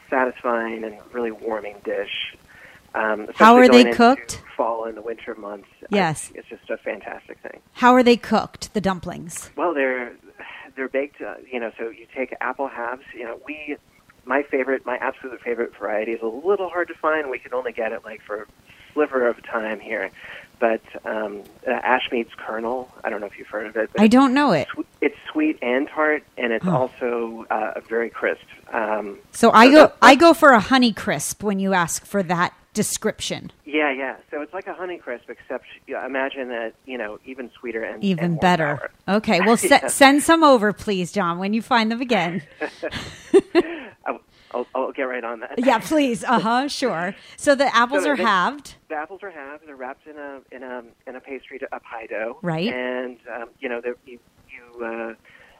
satisfying 0.10 0.84
and 0.84 0.97
really 1.12 1.32
warming 1.32 1.77
dish. 1.84 2.36
Um, 2.93 3.29
How 3.36 3.56
are 3.56 3.67
they 3.67 3.91
cooked? 3.91 4.41
Fall 4.56 4.86
and 4.86 4.95
the 4.95 5.01
winter 5.01 5.34
months. 5.34 5.67
Yes, 5.89 6.32
I, 6.36 6.39
it's 6.39 6.49
just 6.49 6.69
a 6.69 6.77
fantastic 6.77 7.39
thing. 7.39 7.60
How 7.73 7.93
are 7.93 8.03
they 8.03 8.17
cooked? 8.17 8.73
The 8.73 8.82
dumplings. 8.82 9.49
Well, 9.56 9.73
they're 9.73 10.13
they're 10.75 10.89
baked. 10.89 11.21
Uh, 11.21 11.36
you 11.51 11.60
know, 11.60 11.71
so 11.77 11.89
you 11.89 12.06
take 12.13 12.36
apple 12.39 12.67
halves. 12.67 13.03
You 13.15 13.23
know, 13.23 13.39
we 13.47 13.77
my 14.25 14.43
favorite, 14.43 14.86
my 14.86 14.97
absolute 14.97 15.41
favorite 15.41 15.75
variety 15.75 16.12
is 16.12 16.21
a 16.21 16.27
little 16.27 16.69
hard 16.69 16.88
to 16.89 16.93
find. 16.93 17.29
We 17.29 17.39
can 17.39 17.53
only 17.53 17.71
get 17.71 17.91
it 17.91 18.03
like 18.03 18.21
for 18.21 18.43
a 18.43 18.45
sliver 18.93 19.27
of 19.27 19.43
time 19.43 19.79
here 19.79 20.12
but 20.59 20.81
um, 21.05 21.43
uh, 21.67 21.71
Ashmead's 21.71 22.33
kernel. 22.37 22.91
I 23.03 23.09
don't 23.09 23.21
know 23.21 23.27
if 23.27 23.37
you've 23.37 23.47
heard 23.47 23.67
of 23.67 23.75
it. 23.75 23.89
I 23.97 24.07
don't 24.07 24.33
know 24.33 24.51
it. 24.51 24.67
It's 25.01 25.17
sweet 25.31 25.59
and 25.61 25.87
tart, 25.87 26.23
and 26.37 26.53
it's 26.53 26.65
also 26.65 27.45
uh, 27.49 27.79
very 27.87 28.09
crisp. 28.09 28.45
Um, 28.71 29.19
so, 29.31 29.49
so 29.49 29.51
I 29.53 29.69
go 29.71 29.91
I 30.01 30.15
go 30.15 30.33
for 30.33 30.51
a 30.51 30.59
honey 30.59 30.93
crisp 30.93 31.43
when 31.43 31.59
you 31.59 31.73
ask 31.73 32.05
for 32.05 32.23
that 32.23 32.53
description. 32.73 33.51
Yeah, 33.65 33.91
yeah. 33.91 34.17
So 34.31 34.41
it's 34.41 34.53
like 34.53 34.67
a 34.67 34.73
honey 34.73 34.97
crisp, 34.97 35.29
except 35.29 35.65
imagine 35.87 36.49
that 36.49 36.73
you 36.85 36.97
know 36.97 37.19
even 37.25 37.51
sweeter 37.59 37.83
and 37.83 38.03
even 38.03 38.23
and 38.25 38.39
better. 38.39 38.91
Okay, 39.07 39.39
well, 39.45 39.57
se- 39.57 39.89
send 39.89 40.23
some 40.23 40.43
over, 40.43 40.73
please, 40.73 41.11
John, 41.11 41.39
when 41.39 41.53
you 41.53 41.61
find 41.61 41.91
them 41.91 42.01
again. 42.01 42.43
I'll, 44.53 44.67
I'll 44.75 44.91
get 44.91 45.03
right 45.03 45.23
on 45.23 45.39
that. 45.41 45.53
Yeah, 45.57 45.79
please. 45.79 46.23
Uh 46.33 46.39
huh. 46.39 46.67
Sure. 46.67 47.15
So 47.37 47.53
the 47.53 47.75
apples 47.75 48.03
so 48.03 48.11
are 48.11 48.15
halved. 48.15 48.75
The 48.89 48.95
apples 48.95 49.21
are 49.21 49.29
halved. 49.29 49.67
They're 49.67 49.75
wrapped 49.75 50.07
in 50.07 50.17
a 50.17 50.41
in 50.51 50.63
a 50.63 50.83
in 51.05 51.15
a 51.15 51.19
pastry 51.19 51.59
to, 51.59 51.67
a 51.71 51.79
pie 51.79 52.07
dough. 52.07 52.39
Right. 52.41 52.73
And 52.73 53.19
um, 53.31 53.49
you 53.59 53.69
know 53.69 53.81
you 54.05 54.19
you 54.49 54.83
uh, 54.83 55.13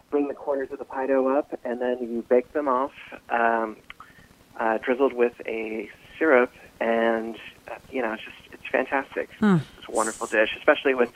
bring 0.10 0.30
the 0.30 0.34
corners 0.34 0.70
of 0.72 0.80
the 0.80 0.86
pie 0.86 1.06
dough 1.06 1.28
up, 1.38 1.60
and 1.64 1.80
then 1.80 2.00
you 2.02 2.26
bake 2.28 2.54
them 2.54 2.68
off, 2.68 2.92
um, 3.30 3.78
uh, 4.60 4.80
drizzled 4.80 5.14
with 5.14 5.34
a 5.46 5.90
syrup, 6.18 6.52
and 6.80 7.36
uh, 7.70 7.76
you 7.92 8.02
know 8.02 8.14
it's 8.14 8.24
just 8.24 8.38
it's 8.52 8.68
fantastic. 8.72 9.30
Huh. 9.40 9.60
It's 9.78 9.88
a 9.88 9.92
wonderful 9.92 10.26
dish, 10.26 10.56
especially 10.58 10.96
with 10.96 11.12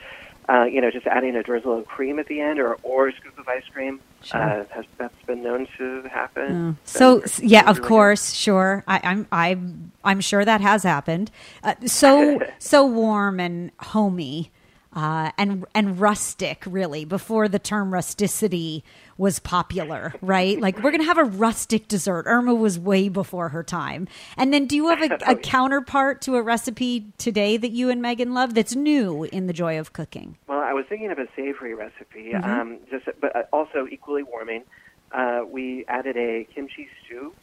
uh, 0.48 0.64
you 0.64 0.80
know, 0.80 0.90
just 0.90 1.06
adding 1.06 1.36
a 1.36 1.42
drizzle 1.42 1.78
of 1.78 1.86
cream 1.86 2.18
at 2.18 2.26
the 2.26 2.40
end 2.40 2.58
or, 2.58 2.74
or 2.82 3.08
a 3.08 3.12
scoop 3.12 3.38
of 3.38 3.46
ice 3.46 3.64
cream 3.72 4.00
sure. 4.22 4.42
uh, 4.42 4.64
has 4.70 4.84
that's 4.96 5.22
been 5.26 5.42
known 5.42 5.68
to 5.76 6.02
happen. 6.08 6.78
So, 6.84 7.22
so 7.22 7.42
yeah, 7.42 7.68
of 7.68 7.78
really 7.78 7.88
course, 7.88 8.30
good. 8.30 8.36
sure. 8.36 8.84
I, 8.86 9.00
I'm 9.04 9.26
I'm 9.30 9.92
I'm 10.04 10.20
sure 10.20 10.44
that 10.44 10.60
has 10.60 10.82
happened. 10.84 11.30
Uh, 11.62 11.74
so 11.84 12.40
so 12.58 12.86
warm 12.86 13.40
and 13.40 13.70
homey 13.78 14.50
uh, 14.94 15.30
and 15.36 15.66
and 15.74 16.00
rustic, 16.00 16.64
really, 16.66 17.04
before 17.04 17.48
the 17.48 17.58
term 17.58 17.92
rusticity 17.92 18.82
was 19.18 19.38
popular, 19.38 20.14
right? 20.22 20.60
like 20.60 20.82
we're 20.82 20.90
gonna 20.90 21.04
have 21.04 21.18
a 21.18 21.24
rustic 21.24 21.88
dessert. 21.88 22.24
Irma 22.26 22.54
was 22.54 22.78
way 22.78 23.08
before 23.08 23.50
her 23.50 23.62
time. 23.62 24.08
And 24.36 24.52
then, 24.52 24.66
do 24.66 24.76
you 24.76 24.88
have 24.88 25.02
a, 25.02 25.18
a 25.32 25.36
counterpart 25.36 26.22
to 26.22 26.36
a 26.36 26.42
recipe 26.42 27.12
today 27.18 27.56
that 27.56 27.70
you 27.70 27.90
and 27.90 28.00
Megan 28.00 28.32
love 28.32 28.54
that's 28.54 28.74
new 28.74 29.24
in 29.24 29.46
the 29.46 29.52
joy 29.52 29.78
of 29.78 29.92
cooking? 29.92 30.36
Well, 30.46 30.60
I 30.60 30.72
was 30.72 30.86
thinking 30.88 31.10
of 31.10 31.18
a 31.18 31.28
savory 31.36 31.74
recipe, 31.74 32.32
mm-hmm. 32.32 32.44
um, 32.44 32.78
just 32.90 33.06
but 33.20 33.36
uh, 33.36 33.42
also 33.52 33.86
equally 33.90 34.22
warming. 34.22 34.64
Uh, 35.12 35.42
we 35.46 35.84
added 35.88 36.16
a 36.16 36.44
kimchi 36.54 36.88
stew, 37.04 37.34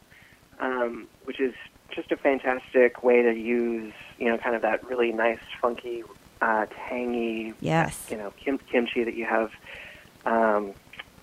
um, 0.60 1.08
which 1.24 1.40
is 1.40 1.54
just 1.90 2.10
a 2.10 2.16
fantastic 2.16 3.02
way 3.02 3.22
to 3.22 3.32
use, 3.32 3.92
you 4.18 4.28
know, 4.28 4.38
kind 4.38 4.56
of 4.56 4.62
that 4.62 4.84
really 4.84 5.12
nice, 5.12 5.40
funky 5.60 6.02
uh, 6.40 6.66
tangy, 6.88 7.54
yes, 7.60 8.06
you 8.10 8.16
know, 8.16 8.32
kim- 8.36 8.58
kimchi 8.58 9.04
that 9.04 9.14
you 9.14 9.24
have. 9.24 9.50
Um, 10.24 10.72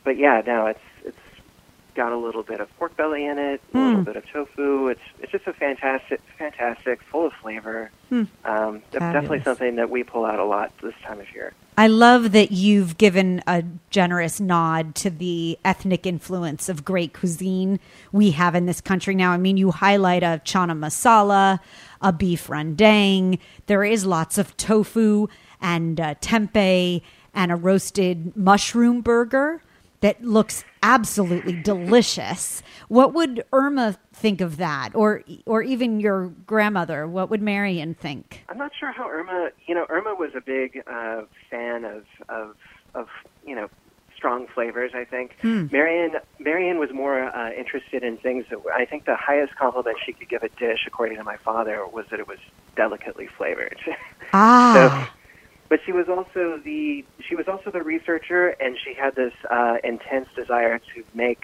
but 0.03 0.17
yeah, 0.17 0.41
now 0.45 0.67
it's 0.67 0.79
it's 1.03 1.17
got 1.95 2.11
a 2.11 2.17
little 2.17 2.43
bit 2.43 2.59
of 2.59 2.75
pork 2.77 2.95
belly 2.97 3.25
in 3.25 3.37
it, 3.37 3.61
a 3.73 3.77
mm. 3.77 3.87
little 3.87 4.03
bit 4.03 4.15
of 4.15 4.27
tofu. 4.29 4.87
It's 4.87 5.01
it's 5.19 5.31
just 5.31 5.47
a 5.47 5.53
fantastic, 5.53 6.21
fantastic, 6.37 7.01
full 7.03 7.27
of 7.27 7.33
flavor. 7.33 7.91
Mm. 8.11 8.27
Um, 8.45 8.81
definitely 8.91 9.41
something 9.41 9.75
that 9.75 9.89
we 9.89 10.03
pull 10.03 10.25
out 10.25 10.39
a 10.39 10.45
lot 10.45 10.71
this 10.81 10.95
time 11.03 11.19
of 11.19 11.33
year. 11.33 11.53
I 11.75 11.87
love 11.87 12.33
that 12.33 12.51
you've 12.51 12.99
given 12.99 13.41
a 13.47 13.63
generous 13.89 14.39
nod 14.39 14.93
to 14.95 15.09
the 15.09 15.57
ethnic 15.65 16.05
influence 16.05 16.69
of 16.69 16.85
great 16.85 17.13
cuisine 17.13 17.79
we 18.11 18.31
have 18.31 18.53
in 18.53 18.67
this 18.67 18.79
country 18.79 19.15
now. 19.15 19.31
I 19.31 19.37
mean, 19.37 19.57
you 19.57 19.71
highlight 19.71 20.21
a 20.21 20.39
chana 20.45 20.77
masala, 20.77 21.59
a 22.03 22.13
beef 22.13 22.47
rendang. 22.47 23.39
There 23.65 23.83
is 23.83 24.05
lots 24.05 24.37
of 24.37 24.55
tofu 24.57 25.27
and 25.61 25.99
uh, 25.99 26.15
tempeh 26.15 27.01
and 27.33 27.51
a 27.51 27.55
roasted 27.55 28.35
mushroom 28.35 29.01
burger 29.01 29.61
that 30.01 30.21
looks 30.21 30.65
absolutely 30.83 31.53
delicious. 31.61 32.61
What 32.89 33.13
would 33.13 33.45
Irma 33.53 33.97
think 34.11 34.41
of 34.41 34.57
that, 34.57 34.89
or 34.93 35.23
or 35.45 35.63
even 35.63 36.01
your 36.01 36.27
grandmother? 36.45 37.07
What 37.07 37.29
would 37.29 37.41
Marion 37.41 37.93
think? 37.95 38.43
I'm 38.49 38.57
not 38.57 38.71
sure 38.77 38.91
how 38.91 39.07
Irma. 39.09 39.51
You 39.65 39.75
know, 39.75 39.85
Irma 39.89 40.13
was 40.13 40.31
a 40.35 40.41
big 40.41 40.83
uh, 40.85 41.21
fan 41.49 41.85
of 41.85 42.03
of 42.27 42.55
of 42.93 43.07
you 43.47 43.55
know 43.55 43.69
strong 44.23 44.47
flavors. 44.47 44.91
I 44.93 45.03
think 45.03 45.35
hmm. 45.41 45.67
Marion 45.69 46.13
Marion 46.39 46.79
was 46.79 46.93
more 46.93 47.23
uh, 47.23 47.51
interested 47.51 48.03
in 48.03 48.15
things 48.15 48.45
that 48.49 48.59
I 48.73 48.85
think 48.85 49.03
the 49.03 49.17
highest 49.17 49.53
compliment 49.57 49.97
she 50.05 50.13
could 50.13 50.29
give 50.29 50.43
a 50.43 50.49
dish, 50.49 50.85
according 50.87 51.17
to 51.17 51.25
my 51.25 51.35
father, 51.35 51.85
was 51.85 52.05
that 52.09 52.21
it 52.21 52.27
was 52.27 52.39
delicately 52.77 53.27
flavored. 53.27 53.79
Ah. 54.35 54.73
so, 54.73 55.13
but 55.69 55.79
she 55.85 55.91
was 55.91 56.09
also 56.09 56.57
the 56.63 57.05
she 57.19 57.35
was 57.35 57.47
also 57.47 57.69
the 57.69 57.83
researcher, 57.83 58.47
and 58.47 58.79
she 58.83 58.95
had 58.95 59.13
this 59.13 59.33
uh, 59.51 59.77
intense 59.83 60.27
desire 60.35 60.79
to 60.95 61.03
make 61.13 61.43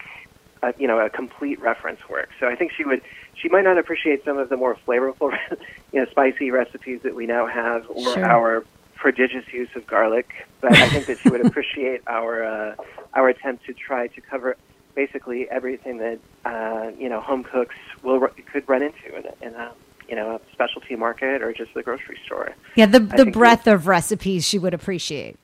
a, 0.63 0.73
you 0.79 0.87
know 0.87 0.97
a 0.97 1.07
complete 1.07 1.61
reference 1.61 1.99
work. 2.09 2.29
So 2.39 2.47
I 2.47 2.55
think 2.55 2.71
she 2.71 2.83
would 2.83 3.03
she 3.35 3.47
might 3.49 3.65
not 3.65 3.77
appreciate 3.77 4.25
some 4.25 4.39
of 4.39 4.49
the 4.49 4.57
more 4.57 4.75
flavorful, 4.87 5.37
you 5.91 5.99
know, 5.99 6.07
spicy 6.09 6.49
recipes 6.49 7.01
that 7.03 7.13
we 7.13 7.27
now 7.27 7.45
have, 7.45 7.85
or 7.89 8.13
sure. 8.13 8.25
our 8.25 8.65
prodigious 8.99 9.45
use 9.51 9.69
of 9.75 9.87
garlic, 9.87 10.29
but 10.61 10.73
I 10.73 10.89
think 10.89 11.07
that 11.07 11.19
she 11.19 11.29
would 11.29 11.45
appreciate 11.45 12.01
our 12.07 12.43
uh, 12.43 12.75
our 13.13 13.29
attempt 13.29 13.65
to 13.65 13.73
try 13.73 14.07
to 14.07 14.21
cover 14.21 14.57
basically 14.95 15.49
everything 15.49 15.97
that 15.97 16.19
uh, 16.45 16.91
you 16.97 17.09
know 17.09 17.21
home 17.21 17.43
cooks 17.43 17.75
will 18.03 18.27
could 18.51 18.67
run 18.67 18.83
into 18.83 19.15
in 19.15 19.25
a, 19.25 19.47
in 19.47 19.55
a 19.55 19.71
you 20.07 20.15
know 20.15 20.35
a 20.35 20.41
specialty 20.51 20.95
market 20.95 21.41
or 21.41 21.53
just 21.53 21.73
the 21.73 21.81
grocery 21.81 22.19
store. 22.25 22.53
Yeah, 22.75 22.85
the 22.85 22.99
the 22.99 23.25
breadth 23.25 23.67
of 23.67 23.87
recipes 23.87 24.45
she 24.45 24.59
would 24.59 24.73
appreciate. 24.73 25.37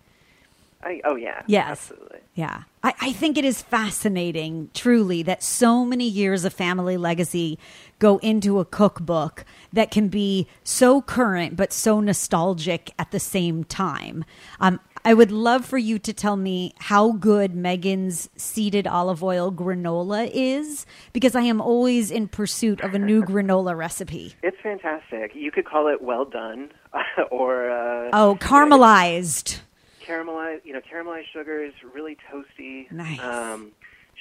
I, 0.85 1.01
oh 1.03 1.15
yeah. 1.15 1.41
Yes. 1.47 1.91
Absolutely. 1.91 2.19
Yeah. 2.35 2.63
I, 2.83 2.93
I 3.01 3.11
think 3.11 3.37
it 3.37 3.45
is 3.45 3.61
fascinating, 3.63 4.69
truly, 4.73 5.23
that 5.23 5.41
so 5.41 5.83
many 5.83 6.07
years 6.07 6.45
of 6.45 6.53
family 6.53 6.95
legacy 6.95 7.57
go 7.97 8.17
into 8.19 8.59
a 8.59 8.65
cookbook 8.65 9.45
that 9.73 9.89
can 9.89 10.09
be 10.09 10.47
so 10.63 11.01
current 11.01 11.55
but 11.55 11.73
so 11.73 11.99
nostalgic 11.99 12.93
at 12.99 13.09
the 13.11 13.19
same 13.19 13.63
time. 13.63 14.23
Um, 14.59 14.79
I 15.03 15.13
would 15.13 15.31
love 15.31 15.65
for 15.65 15.77
you 15.77 15.99
to 15.99 16.13
tell 16.13 16.35
me 16.35 16.73
how 16.79 17.11
good 17.11 17.55
Megan's 17.55 18.27
seeded 18.35 18.87
olive 18.87 19.23
oil 19.23 19.51
granola 19.51 20.29
is 20.33 20.85
because 21.13 21.35
I 21.35 21.41
am 21.41 21.61
always 21.61 22.09
in 22.09 22.27
pursuit 22.27 22.81
of 22.81 22.95
a 22.95 22.99
new 22.99 23.23
granola 23.25 23.77
recipe. 23.77 24.35
It's 24.41 24.57
fantastic. 24.61 25.35
You 25.35 25.51
could 25.51 25.65
call 25.65 25.87
it 25.87 26.01
well 26.01 26.25
done 26.25 26.71
or. 27.31 27.69
Uh, 27.69 28.09
oh, 28.13 28.37
caramelized 28.39 29.59
caramelized, 30.05 30.65
you 30.65 30.73
know, 30.73 30.81
caramelized 30.81 31.25
sugars, 31.33 31.73
really 31.93 32.17
toasty. 32.31 32.91
Nice. 32.91 33.19
Um, 33.19 33.71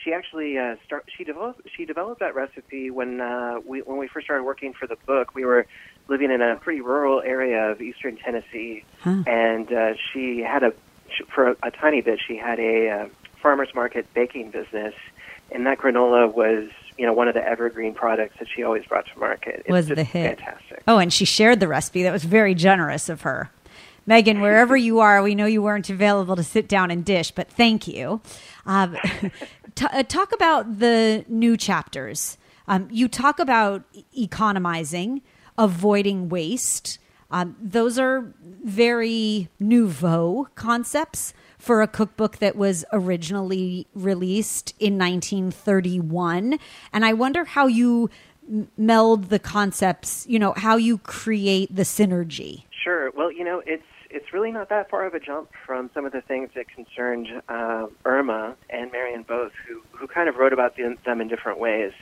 she 0.03 0.13
actually 0.13 0.59
uh, 0.59 0.77
start. 0.85 1.05
She 1.17 1.25
developed. 1.25 1.63
She 1.77 1.85
developed 1.85 2.21
that 2.21 2.35
recipe 2.35 2.91
when 2.91 3.21
uh, 3.21 3.61
we 3.65 3.81
when 3.81 3.99
we 3.99 4.09
first 4.09 4.27
started 4.27 4.45
working 4.45 4.73
for 4.73 4.87
the 4.87 4.97
book. 5.07 5.35
We 5.35 5.45
were 5.45 5.67
living 6.09 6.31
in 6.31 6.43
a 6.43 6.57
pretty 6.57 6.81
rural 6.81 7.23
area 7.23 7.71
of 7.71 7.81
eastern 7.81 8.17
Tennessee, 8.17 8.85
huh. 9.01 9.23
and 9.27 9.73
uh, 9.73 9.95
she 10.13 10.41
had 10.41 10.63
a 10.63 10.73
for 11.35 11.49
a, 11.49 11.57
a 11.63 11.71
tiny 11.71 12.01
bit. 12.01 12.21
She 12.27 12.37
had 12.37 12.59
a 12.59 12.89
uh, 12.91 13.09
farmers 13.41 13.69
market 13.75 14.13
baking 14.15 14.51
business, 14.51 14.95
and 15.53 15.67
that 15.67 15.79
granola 15.79 16.33
was 16.33 16.71
you 16.99 17.07
know 17.07 17.13
one 17.13 17.29
of 17.29 17.35
the 17.35 17.47
evergreen 17.47 17.95
products 17.95 18.37
that 18.41 18.49
she 18.55 18.63
always 18.63 18.85
brought 18.85 19.07
to 19.07 19.19
market. 19.19 19.61
It's 19.61 19.69
was 19.69 19.89
the 19.89 20.03
hit 20.05 20.41
fantastic? 20.41 20.83
Oh, 20.89 20.99
and 20.99 21.13
she 21.13 21.25
shared 21.25 21.61
the 21.61 21.69
recipe. 21.69 22.03
That 22.03 22.13
was 22.13 22.25
very 22.25 22.55
generous 22.55 23.09
of 23.09 23.23
her. 23.23 23.51
Megan, 24.07 24.41
wherever 24.41 24.77
you 24.77 25.01
are, 25.01 25.23
we 25.23 25.35
know 25.35 25.47
you 25.47 25.63
weren't 25.63 25.89
available 25.89 26.37
to 26.37 26.43
sit 26.43 26.69
down 26.69 26.91
and 26.91 27.05
dish, 27.05 27.31
but 27.31 27.51
thank 27.51 27.89
you. 27.89 28.21
Um, 28.67 28.97
t- 29.75 29.87
uh, 29.91 30.03
talk 30.03 30.33
about 30.33 30.79
the 30.79 31.25
new 31.29 31.57
chapters. 31.57 32.37
Um, 32.69 32.89
you 32.91 33.09
talk 33.09 33.39
about 33.39 33.83
economizing, 34.17 35.23
avoiding 35.57 36.29
waste. 36.29 36.99
Um, 37.31 37.57
those 37.61 37.99
are 37.99 38.33
very 38.63 39.49
nouveau 39.59 40.49
concepts 40.55 41.33
for 41.59 41.81
a 41.81 41.89
cookbook 41.89 42.39
that 42.39 42.57
was 42.57 42.85
originally 42.93 43.87
released 43.95 44.75
in 44.79 44.99
1931. 44.99 46.59
And 46.93 47.05
I 47.05 47.15
wonder 47.15 47.45
how 47.45 47.67
you 47.67 48.11
meld 48.77 49.31
the 49.31 49.39
concepts, 49.39 50.27
you 50.29 50.39
know, 50.39 50.53
how 50.57 50.77
you 50.77 50.99
create 50.99 51.75
the 51.75 51.83
synergy. 51.83 52.65
Sure. 52.71 53.11
Well, 53.13 53.33
you 53.33 53.45
know, 53.45 53.63
it's 53.67 53.83
it's 54.15 54.33
really 54.33 54.53
not 54.53 54.69
that 54.69 54.89
far 54.89 55.05
of 55.05 55.15
a 55.15 55.21
jump 55.21 55.51
from 55.67 55.91
some 55.93 56.07
of 56.07 56.13
the 56.13 56.21
things 56.21 56.51
that 56.55 56.69
concerned 56.69 57.43
uh, 57.49 57.87
Irma 58.05 58.55
and 58.71 58.91
Marion 58.93 59.25
both, 59.25 59.53
who 59.67 59.83
who 59.91 60.07
kind 60.07 60.29
of 60.29 60.37
wrote 60.37 60.53
about 60.53 60.77
them, 60.77 60.97
them 61.05 61.21
in 61.21 61.29
different 61.29 61.59
ways. 61.59 61.93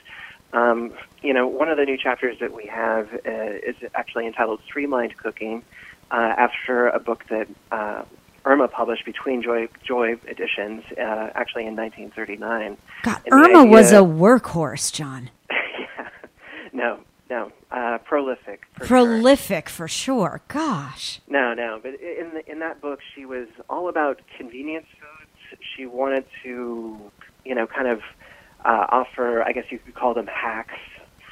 Um, 0.53 0.93
you 1.23 1.33
know, 1.33 1.47
one 1.47 1.69
of 1.69 1.77
the 1.77 1.85
new 1.85 1.97
chapters 1.97 2.37
that 2.39 2.53
we 2.53 2.67
have 2.67 3.11
uh, 3.13 3.19
is 3.25 3.75
actually 3.95 4.27
entitled 4.27 4.61
"Streamlined 4.63 5.17
Cooking," 5.17 5.63
uh, 6.11 6.35
after 6.37 6.87
a 6.87 6.99
book 6.99 7.25
that 7.29 7.47
uh, 7.71 8.03
Irma 8.45 8.67
published 8.67 9.05
between 9.05 9.41
Joy 9.41 9.67
Joy 9.83 10.15
editions, 10.27 10.83
uh, 10.91 11.31
actually 11.33 11.65
in 11.65 11.75
1939. 11.75 12.77
God, 13.01 13.21
Irma 13.31 13.65
was 13.65 13.91
a 13.91 13.97
workhorse, 13.97 14.93
John. 14.93 15.31
yeah, 15.51 16.09
no, 16.71 16.99
no, 17.29 17.51
uh, 17.71 17.97
prolific. 17.99 18.63
For 18.77 18.85
prolific 18.85 19.69
sure. 19.69 19.75
for 19.75 19.87
sure. 19.87 20.41
Gosh. 20.47 21.19
No, 21.27 21.53
no, 21.53 21.79
but 21.81 21.93
in 21.95 22.31
the, 22.33 22.51
in 22.51 22.59
that 22.59 22.81
book, 22.81 22.99
she 23.15 23.25
was 23.25 23.47
all 23.69 23.89
about 23.89 24.21
convenience 24.37 24.87
foods. 24.99 25.61
She 25.75 25.85
wanted 25.85 26.25
to, 26.43 26.99
you 27.45 27.55
know, 27.55 27.67
kind 27.67 27.87
of 27.87 28.01
uh, 28.65 28.87
offer, 28.89 29.41
I 29.43 29.51
guess 29.51 29.65
you 29.69 29.79
could 29.79 29.95
call 29.95 30.13
them 30.13 30.27
hacks 30.27 30.79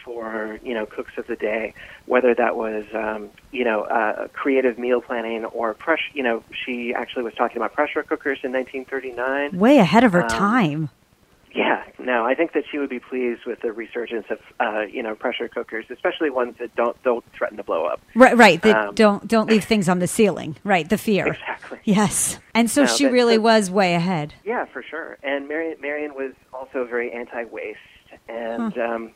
for 0.03 0.59
you 0.63 0.73
know 0.73 0.85
cooks 0.85 1.11
of 1.17 1.27
the 1.27 1.35
day, 1.35 1.73
whether 2.05 2.33
that 2.33 2.55
was 2.55 2.85
um, 2.93 3.29
you 3.51 3.63
know 3.63 3.81
uh, 3.83 4.27
creative 4.29 4.77
meal 4.77 5.01
planning 5.01 5.45
or 5.45 5.73
pressure. 5.73 6.11
You 6.13 6.23
know, 6.23 6.43
she 6.65 6.93
actually 6.93 7.23
was 7.23 7.33
talking 7.33 7.57
about 7.57 7.73
pressure 7.73 8.03
cookers 8.03 8.39
in 8.43 8.51
1939. 8.51 9.59
Way 9.59 9.77
ahead 9.77 10.03
of 10.03 10.13
her 10.13 10.23
um, 10.23 10.29
time. 10.29 10.89
Yeah, 11.53 11.83
no, 11.99 12.25
I 12.25 12.33
think 12.33 12.53
that 12.53 12.63
she 12.69 12.77
would 12.77 12.89
be 12.89 12.99
pleased 12.99 13.45
with 13.45 13.59
the 13.59 13.73
resurgence 13.73 14.25
of 14.29 14.39
uh, 14.59 14.81
you 14.81 15.03
know 15.03 15.15
pressure 15.15 15.49
cookers, 15.49 15.85
especially 15.89 16.29
ones 16.29 16.55
that 16.59 16.73
don't 16.75 17.01
don't 17.03 17.25
threaten 17.33 17.57
to 17.57 17.63
blow 17.63 17.85
up. 17.85 18.01
Right, 18.15 18.37
right. 18.37 18.61
They 18.61 18.71
um, 18.71 18.95
don't 18.95 19.27
don't 19.27 19.49
leave 19.49 19.65
things 19.65 19.89
on 19.89 19.99
the 19.99 20.07
ceiling. 20.17 20.55
Right, 20.63 20.87
the 20.87 20.97
fear. 20.97 21.27
Exactly. 21.27 21.79
Yes, 21.83 22.39
and 22.53 22.69
so 22.69 22.83
no, 22.83 22.87
she 22.87 23.05
really 23.07 23.37
was 23.37 23.69
way 23.69 23.95
ahead. 23.95 24.33
Yeah, 24.45 24.65
for 24.65 24.81
sure. 24.81 25.17
And 25.23 25.47
Marion 25.49 25.79
Marion 25.81 26.13
was 26.13 26.33
also 26.53 26.85
very 26.85 27.11
anti-waste, 27.11 27.79
and 28.29 28.73
huh. 28.73 28.81
um, 28.81 29.11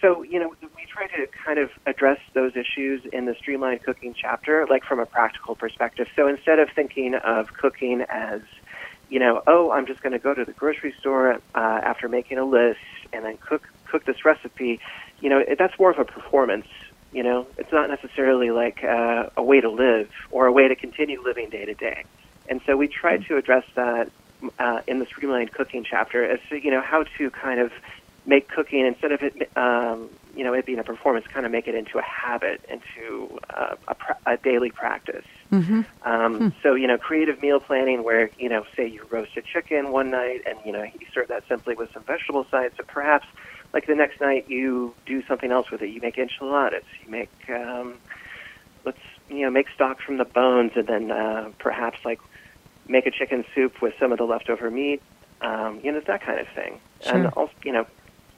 so 0.00 0.22
you 0.22 0.38
know 0.40 0.54
we 0.74 0.86
try 0.90 1.06
to 1.08 1.26
kind 1.44 1.58
of 1.58 1.70
address 1.84 2.18
those 2.32 2.52
issues 2.56 3.02
in 3.12 3.26
the 3.26 3.34
streamlined 3.34 3.82
cooking 3.82 4.14
chapter, 4.18 4.66
like 4.70 4.84
from 4.84 5.00
a 5.00 5.06
practical 5.06 5.54
perspective. 5.54 6.06
So 6.16 6.28
instead 6.28 6.58
of 6.58 6.70
thinking 6.74 7.14
of 7.14 7.52
cooking 7.52 8.06
as 8.08 8.40
you 9.08 9.18
know, 9.18 9.42
oh, 9.46 9.70
I'm 9.70 9.86
just 9.86 10.02
going 10.02 10.12
to 10.12 10.18
go 10.18 10.34
to 10.34 10.44
the 10.44 10.52
grocery 10.52 10.94
store 10.98 11.34
uh, 11.34 11.38
after 11.54 12.08
making 12.08 12.38
a 12.38 12.44
list 12.44 12.80
and 13.12 13.24
then 13.24 13.36
cook 13.38 13.68
cook 13.86 14.04
this 14.04 14.24
recipe. 14.24 14.80
You 15.20 15.30
know, 15.30 15.38
it, 15.38 15.58
that's 15.58 15.78
more 15.78 15.90
of 15.90 15.98
a 15.98 16.04
performance. 16.04 16.66
You 17.12 17.22
know, 17.22 17.46
it's 17.58 17.70
not 17.70 17.88
necessarily 17.90 18.50
like 18.50 18.82
uh, 18.82 19.30
a 19.36 19.42
way 19.42 19.60
to 19.60 19.70
live 19.70 20.10
or 20.30 20.46
a 20.46 20.52
way 20.52 20.68
to 20.68 20.74
continue 20.74 21.22
living 21.22 21.48
day 21.48 21.64
to 21.64 21.74
day. 21.74 22.04
And 22.48 22.60
so 22.66 22.76
we 22.76 22.88
tried 22.88 23.22
mm. 23.22 23.28
to 23.28 23.36
address 23.36 23.64
that 23.76 24.10
uh, 24.58 24.80
in 24.86 24.98
the 24.98 25.06
streamlined 25.06 25.52
cooking 25.52 25.84
chapter 25.84 26.24
as 26.24 26.40
to 26.48 26.62
you 26.62 26.70
know 26.70 26.80
how 26.80 27.04
to 27.18 27.30
kind 27.30 27.60
of 27.60 27.72
make 28.26 28.48
cooking 28.48 28.86
instead 28.86 29.12
of 29.12 29.22
it 29.22 29.56
um, 29.56 30.08
you 30.36 30.44
know 30.44 30.52
it 30.52 30.66
being 30.66 30.78
a 30.78 30.84
performance, 30.84 31.26
kind 31.26 31.46
of 31.46 31.52
make 31.52 31.68
it 31.68 31.74
into 31.74 31.98
a 31.98 32.02
habit, 32.02 32.64
into 32.68 33.38
uh, 33.50 33.76
a, 33.88 33.94
pr- 33.94 34.12
a 34.26 34.36
daily 34.36 34.70
practice. 34.70 35.24
Mm-hmm. 35.52 35.82
Um, 36.02 36.38
hmm. 36.38 36.48
So 36.62 36.74
you 36.74 36.86
know, 36.86 36.98
creative 36.98 37.40
meal 37.42 37.60
planning, 37.60 38.02
where 38.02 38.30
you 38.38 38.48
know, 38.48 38.64
say 38.76 38.86
you 38.88 39.06
roast 39.10 39.36
a 39.36 39.42
chicken 39.42 39.92
one 39.92 40.10
night, 40.10 40.42
and 40.46 40.58
you 40.64 40.72
know 40.72 40.82
you 40.82 41.06
serve 41.12 41.28
that 41.28 41.44
simply 41.48 41.74
with 41.74 41.92
some 41.92 42.02
vegetable 42.02 42.46
sides. 42.50 42.74
So 42.76 42.84
perhaps, 42.86 43.26
like 43.72 43.86
the 43.86 43.94
next 43.94 44.20
night, 44.20 44.48
you 44.48 44.94
do 45.06 45.22
something 45.26 45.52
else 45.52 45.70
with 45.70 45.82
it. 45.82 45.90
You 45.90 46.00
make 46.00 46.18
enchiladas. 46.18 46.84
You 47.04 47.10
make 47.10 47.30
um, 47.48 47.94
let's 48.84 48.98
you 49.28 49.42
know 49.42 49.50
make 49.50 49.68
stock 49.74 50.00
from 50.00 50.18
the 50.18 50.24
bones, 50.24 50.72
and 50.76 50.86
then 50.86 51.10
uh, 51.10 51.50
perhaps 51.58 51.98
like 52.04 52.20
make 52.88 53.06
a 53.06 53.10
chicken 53.10 53.44
soup 53.54 53.80
with 53.80 53.94
some 53.98 54.12
of 54.12 54.18
the 54.18 54.24
leftover 54.24 54.70
meat. 54.70 55.02
Um, 55.40 55.80
you 55.82 55.92
know 55.92 56.00
that 56.00 56.22
kind 56.22 56.40
of 56.40 56.48
thing, 56.48 56.80
sure. 57.02 57.14
and 57.14 57.26
also 57.28 57.52
you 57.64 57.72
know 57.72 57.86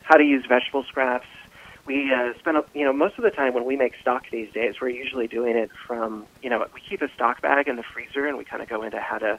how 0.03 0.17
to 0.17 0.25
use 0.25 0.45
vegetable 0.47 0.85
scraps 0.85 1.27
we 1.87 2.13
uh, 2.13 2.33
spend, 2.39 2.59
you 2.75 2.85
know, 2.85 2.93
most 2.93 3.17
of 3.17 3.25
the 3.25 3.31
time 3.31 3.55
when 3.55 3.65
we 3.65 3.77
make 3.77 3.95
stock 4.01 4.25
these 4.31 4.53
days, 4.53 4.75
we're 4.81 4.89
usually 4.89 5.29
doing 5.29 5.57
it 5.57 5.71
from, 5.87 6.27
you 6.43 6.51
know, 6.51 6.67
we 6.75 6.81
keep 6.81 7.01
a 7.03 7.09
stock 7.15 7.41
bag 7.41 7.69
in 7.69 7.77
the 7.77 7.83
freezer 7.83 8.27
and 8.27 8.37
we 8.37 8.45
kind 8.45 8.63
of 8.63 8.69
go 8.69 8.83
into 8.83 9.01
how 9.01 9.19
to, 9.19 9.39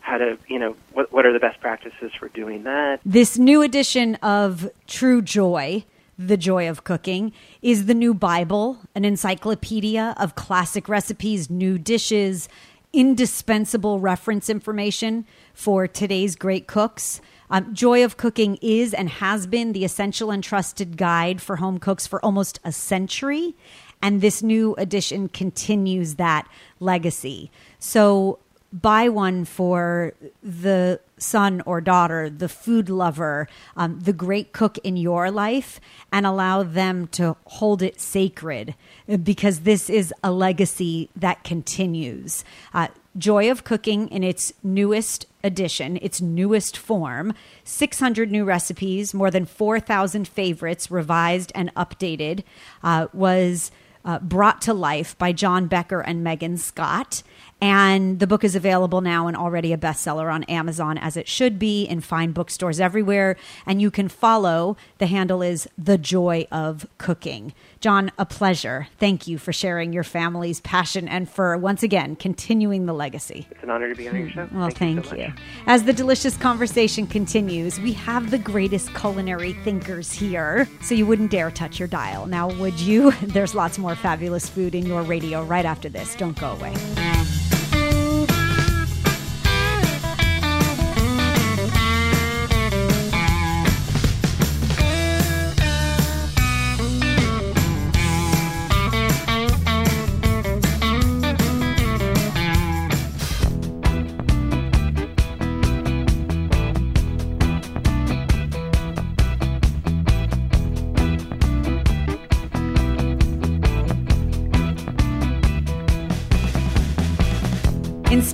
how 0.00 0.18
to, 0.18 0.38
you 0.46 0.58
know, 0.58 0.76
what, 0.92 1.10
what 1.12 1.26
are 1.26 1.32
the 1.32 1.40
best 1.40 1.60
practices 1.60 2.12
for 2.18 2.28
doing 2.28 2.64
that. 2.64 3.00
This 3.04 3.38
new 3.38 3.62
edition 3.62 4.16
of 4.16 4.70
True 4.86 5.22
Joy, 5.22 5.84
The 6.18 6.36
Joy 6.36 6.68
of 6.68 6.84
Cooking, 6.84 7.32
is 7.62 7.86
the 7.86 7.94
new 7.94 8.14
Bible, 8.14 8.78
an 8.94 9.04
encyclopedia 9.04 10.14
of 10.18 10.34
classic 10.34 10.88
recipes, 10.88 11.48
new 11.48 11.78
dishes, 11.78 12.48
indispensable 12.92 14.00
reference 14.00 14.50
information 14.50 15.24
for 15.54 15.86
today's 15.86 16.36
great 16.36 16.66
cooks. 16.66 17.20
Um, 17.50 17.74
Joy 17.74 18.04
of 18.04 18.16
Cooking 18.16 18.58
is 18.62 18.94
and 18.94 19.08
has 19.08 19.46
been 19.46 19.72
the 19.72 19.84
essential 19.84 20.30
and 20.30 20.42
trusted 20.42 20.96
guide 20.96 21.42
for 21.42 21.56
home 21.56 21.78
cooks 21.78 22.06
for 22.06 22.24
almost 22.24 22.60
a 22.64 22.72
century. 22.72 23.56
And 24.02 24.20
this 24.20 24.42
new 24.42 24.74
edition 24.76 25.28
continues 25.28 26.14
that 26.14 26.48
legacy. 26.78 27.50
So 27.78 28.38
buy 28.72 29.08
one 29.08 29.44
for 29.44 30.14
the 30.42 31.00
son 31.18 31.62
or 31.66 31.80
daughter, 31.80 32.30
the 32.30 32.48
food 32.48 32.88
lover, 32.88 33.48
um, 33.76 34.00
the 34.00 34.12
great 34.12 34.52
cook 34.52 34.78
in 34.78 34.96
your 34.96 35.30
life, 35.30 35.80
and 36.12 36.24
allow 36.24 36.62
them 36.62 37.08
to 37.08 37.36
hold 37.46 37.82
it 37.82 38.00
sacred 38.00 38.74
because 39.22 39.60
this 39.60 39.90
is 39.90 40.14
a 40.22 40.30
legacy 40.30 41.10
that 41.16 41.42
continues. 41.44 42.44
Uh, 42.72 42.88
Joy 43.18 43.50
of 43.50 43.64
Cooking 43.64 44.08
in 44.08 44.22
its 44.22 44.52
newest 44.62 45.26
edition, 45.42 45.98
its 46.00 46.20
newest 46.20 46.76
form, 46.76 47.34
600 47.64 48.30
new 48.30 48.44
recipes, 48.44 49.12
more 49.12 49.30
than 49.30 49.46
4,000 49.46 50.28
favorites 50.28 50.90
revised 50.90 51.50
and 51.54 51.74
updated, 51.74 52.44
uh, 52.82 53.08
was 53.12 53.70
uh, 54.04 54.18
brought 54.20 54.62
to 54.62 54.72
life 54.72 55.16
by 55.18 55.32
John 55.32 55.66
Becker 55.66 56.00
and 56.00 56.22
Megan 56.22 56.56
Scott. 56.56 57.22
And 57.60 58.20
the 58.20 58.26
book 58.26 58.42
is 58.42 58.56
available 58.56 59.00
now 59.00 59.26
and 59.26 59.36
already 59.36 59.72
a 59.72 59.78
bestseller 59.78 60.32
on 60.32 60.44
Amazon, 60.44 60.96
as 60.96 61.16
it 61.16 61.28
should 61.28 61.58
be, 61.58 61.84
in 61.84 62.00
fine 62.00 62.32
bookstores 62.32 62.80
everywhere. 62.80 63.36
And 63.66 63.82
you 63.82 63.90
can 63.90 64.08
follow, 64.08 64.76
the 64.98 65.06
handle 65.06 65.42
is 65.42 65.68
The 65.76 65.98
Joy 65.98 66.46
of 66.50 66.86
Cooking. 66.98 67.52
John, 67.80 68.12
a 68.18 68.26
pleasure. 68.26 68.88
Thank 68.98 69.26
you 69.26 69.38
for 69.38 69.52
sharing 69.52 69.92
your 69.92 70.04
family's 70.04 70.60
passion 70.60 71.08
and 71.08 71.28
for, 71.28 71.56
once 71.56 71.82
again, 71.82 72.16
continuing 72.16 72.86
the 72.86 72.92
legacy. 72.92 73.46
It's 73.50 73.62
an 73.62 73.70
honor 73.70 73.88
to 73.88 73.94
be 73.94 74.08
on 74.08 74.16
your 74.16 74.30
show. 74.30 74.48
Well, 74.52 74.70
thank, 74.70 75.04
thank, 75.04 75.12
you. 75.12 75.26
you. 75.26 75.32
As 75.66 75.84
the 75.84 75.92
delicious 75.92 76.36
conversation 76.36 77.06
continues, 77.06 77.78
we 77.80 77.92
have 77.92 78.30
the 78.30 78.38
greatest 78.38 78.94
culinary 78.94 79.52
thinkers 79.64 80.12
here, 80.12 80.68
so 80.82 80.94
you 80.94 81.06
wouldn't 81.06 81.30
dare 81.30 81.50
touch 81.50 81.78
your 81.78 81.88
dial. 81.88 82.26
Now, 82.26 82.50
would 82.54 82.78
you? 82.80 83.12
There's 83.22 83.54
lots 83.54 83.78
more 83.78 83.96
fabulous 83.96 84.48
food 84.48 84.74
in 84.74 84.86
your 84.86 85.02
radio 85.02 85.42
right 85.44 85.64
after 85.64 85.88
this. 85.88 86.14
Don't 86.16 86.38
go 86.38 86.52
away. 86.52 86.74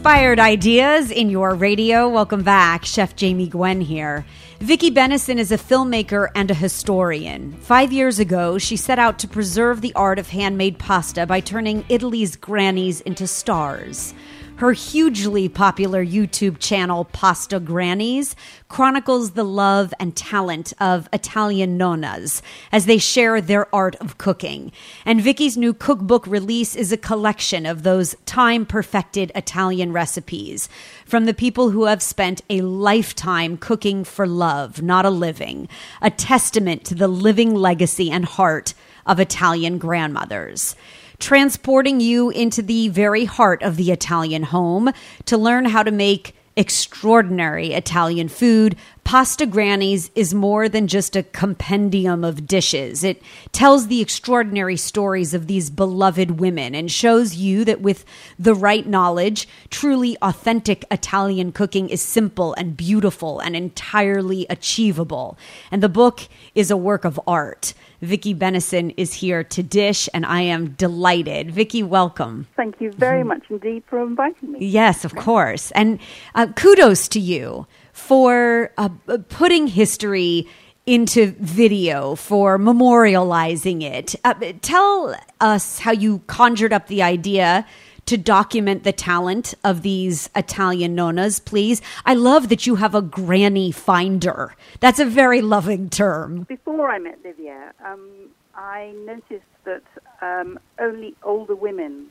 Inspired 0.07 0.39
ideas 0.39 1.11
in 1.11 1.31
your 1.31 1.57
radio. 1.57 2.09
Welcome 2.09 2.45
back. 2.45 2.85
Chef 2.85 3.17
Jamie 3.17 3.49
Gwen 3.49 3.81
here. 3.81 4.25
Vicky 4.61 4.89
Bennison 4.89 5.37
is 5.37 5.51
a 5.51 5.59
filmmaker 5.59 6.29
and 6.37 6.49
a 6.49 6.55
historian. 6.55 7.55
Five 7.55 7.93
years 7.93 8.21
ago, 8.21 8.57
she 8.57 8.77
set 8.77 9.01
out 9.01 9.19
to 9.19 9.27
preserve 9.27 9.81
the 9.81 9.93
art 9.95 10.21
of 10.21 10.29
handmade 10.29 10.79
pasta 10.79 11.27
by 11.27 11.41
turning 11.41 11.85
Italy's 11.89 12.37
grannies 12.37 13.01
into 13.01 13.27
stars. 13.27 14.15
Her 14.59 14.73
hugely 14.73 15.51
popular 15.51 16.03
YouTube 16.03 16.59
channel, 16.59 17.05
Pasta 17.05 17.61
Grannies, 17.61 18.35
chronicles 18.71 19.33
the 19.33 19.45
love 19.45 19.93
and 20.01 20.17
talent 20.17 20.73
of 20.81 21.11
Italian 21.13 21.79
nonnas 21.79 22.41
as 22.73 22.87
they 22.87 22.97
share 22.97 23.43
their 23.43 23.73
art 23.75 23.97
of 23.97 24.17
cooking. 24.17 24.73
And 25.05 25.21
Vicky's 25.21 25.59
new 25.59 25.75
cookbook 25.75 26.27
release 26.27 26.75
is 26.75 26.91
a 26.91 26.97
collection 26.97 27.67
of 27.67 27.83
those 27.83 28.17
time 28.25 28.65
perfected 28.65 29.31
Italian 29.35 29.93
recipes 29.93 30.71
from 31.05 31.27
the 31.27 31.35
people 31.35 31.69
who 31.69 31.85
have 31.85 32.01
spent 32.03 32.41
a 32.49 32.63
lifetime 32.63 33.59
cooking 33.59 34.05
for 34.05 34.27
love, 34.27 34.81
not 34.81 35.05
a 35.05 35.11
living, 35.11 35.69
a 36.01 36.09
testament 36.09 36.83
to 36.87 36.95
the 36.95 37.09
living 37.09 37.55
legacy 37.55 38.11
and 38.11 38.25
heart 38.25 38.73
of 39.05 39.21
Italian 39.21 39.77
grandmothers 39.77 40.75
transporting 41.19 42.01
you 42.01 42.31
into 42.31 42.63
the 42.63 42.89
very 42.89 43.25
heart 43.25 43.63
of 43.63 43.77
the 43.77 43.91
Italian 43.93 44.45
home 44.45 44.91
to 45.27 45.37
learn 45.37 45.67
how 45.67 45.83
to 45.83 45.91
make 45.91 46.35
extraordinary 46.57 47.75
Italian 47.75 48.29
food. 48.29 48.77
Pasta 49.05 49.47
Grannies 49.47 50.11
is 50.15 50.33
more 50.33 50.69
than 50.69 50.89
just 50.89 51.15
a 51.15 51.23
compendium 51.23 52.25
of 52.25 52.47
dishes. 52.47 53.05
It 53.05 53.23
tells 53.53 53.87
the 53.87 54.01
extraordinary 54.01 54.77
stories 54.77 55.35
of 55.35 55.47
these 55.47 55.69
beloved 55.69 56.41
women 56.41 56.75
and 56.75 56.91
shows 56.91 57.37
you 57.37 57.65
that 57.67 57.83
with 57.83 58.05
the 58.39 58.55
right 58.55 58.87
knowledge, 58.87 59.47
truly 59.71 60.17
authentic 60.23 60.85
Italian 60.91 61.53
cooking 61.53 61.91
is 61.91 62.01
simple 62.01 62.55
and 62.55 62.77
beautiful 62.77 63.39
and 63.39 63.55
entirely 63.55 64.47
achievable. 64.49 65.39
And 65.71 65.83
the 65.83 65.91
book 65.91 66.23
is 66.55 66.71
a 66.71 66.77
work 66.77 67.05
of 67.05 67.21
art. 67.27 67.75
Vicky 68.03 68.35
Bennison 68.35 68.93
is 68.97 69.15
here 69.15 69.43
to 69.45 69.63
dish, 69.63 70.09
and 70.13 70.27
I 70.27 70.43
am 70.43 70.71
delighted. 70.71 71.51
Vicky, 71.51 71.83
welcome. 71.83 72.47
Thank 72.57 72.81
you 72.81 72.93
very 72.93 73.25
much 73.25 73.45
indeed 73.49 73.85
for 73.89 74.03
inviting 74.03 74.53
me. 74.53 74.67
Yes, 74.67 75.05
of 75.05 75.15
course. 75.15 75.71
And 75.73 75.99
uh, 76.35 76.49
kudos 76.57 77.09
to 77.09 77.21
you 77.21 77.67
for 77.93 78.73
uh, 78.77 78.91
putting 79.29 79.67
history 79.67 80.47
into 80.85 81.35
video, 81.41 82.15
for 82.15 82.59
memorializing 82.59 83.83
it. 83.83 84.15
Uh, 84.25 84.35
tell 84.63 85.17
us 85.41 85.81
how 85.81 85.91
you 85.91 86.21
conjured 86.29 86.73
up 86.73 86.87
the 86.87 87.03
idea 87.03 87.67
to 88.07 88.17
document 88.17 88.85
the 88.85 88.93
talent 88.93 89.55
of 89.65 89.83
these 89.83 90.31
Italian 90.35 90.97
nonnas, 90.97 91.45
please. 91.45 91.83
I 92.05 92.15
love 92.15 92.49
that 92.49 92.67
you 92.67 92.77
have 92.77 92.95
a 92.95 93.03
granny 93.03 93.73
finder. 93.73 94.55
That's 94.81 95.01
a 95.01 95.05
very 95.05 95.43
loving 95.43 95.91
term. 95.91 96.45
Before 96.45 96.91
I 96.91 96.99
met 96.99 97.19
Livia, 97.25 97.73
um, 97.85 98.09
I 98.55 98.95
noticed 99.05 99.45
that 99.65 99.83
um, 100.23 100.59
only 100.79 101.15
older 101.23 101.55
women 101.55 102.07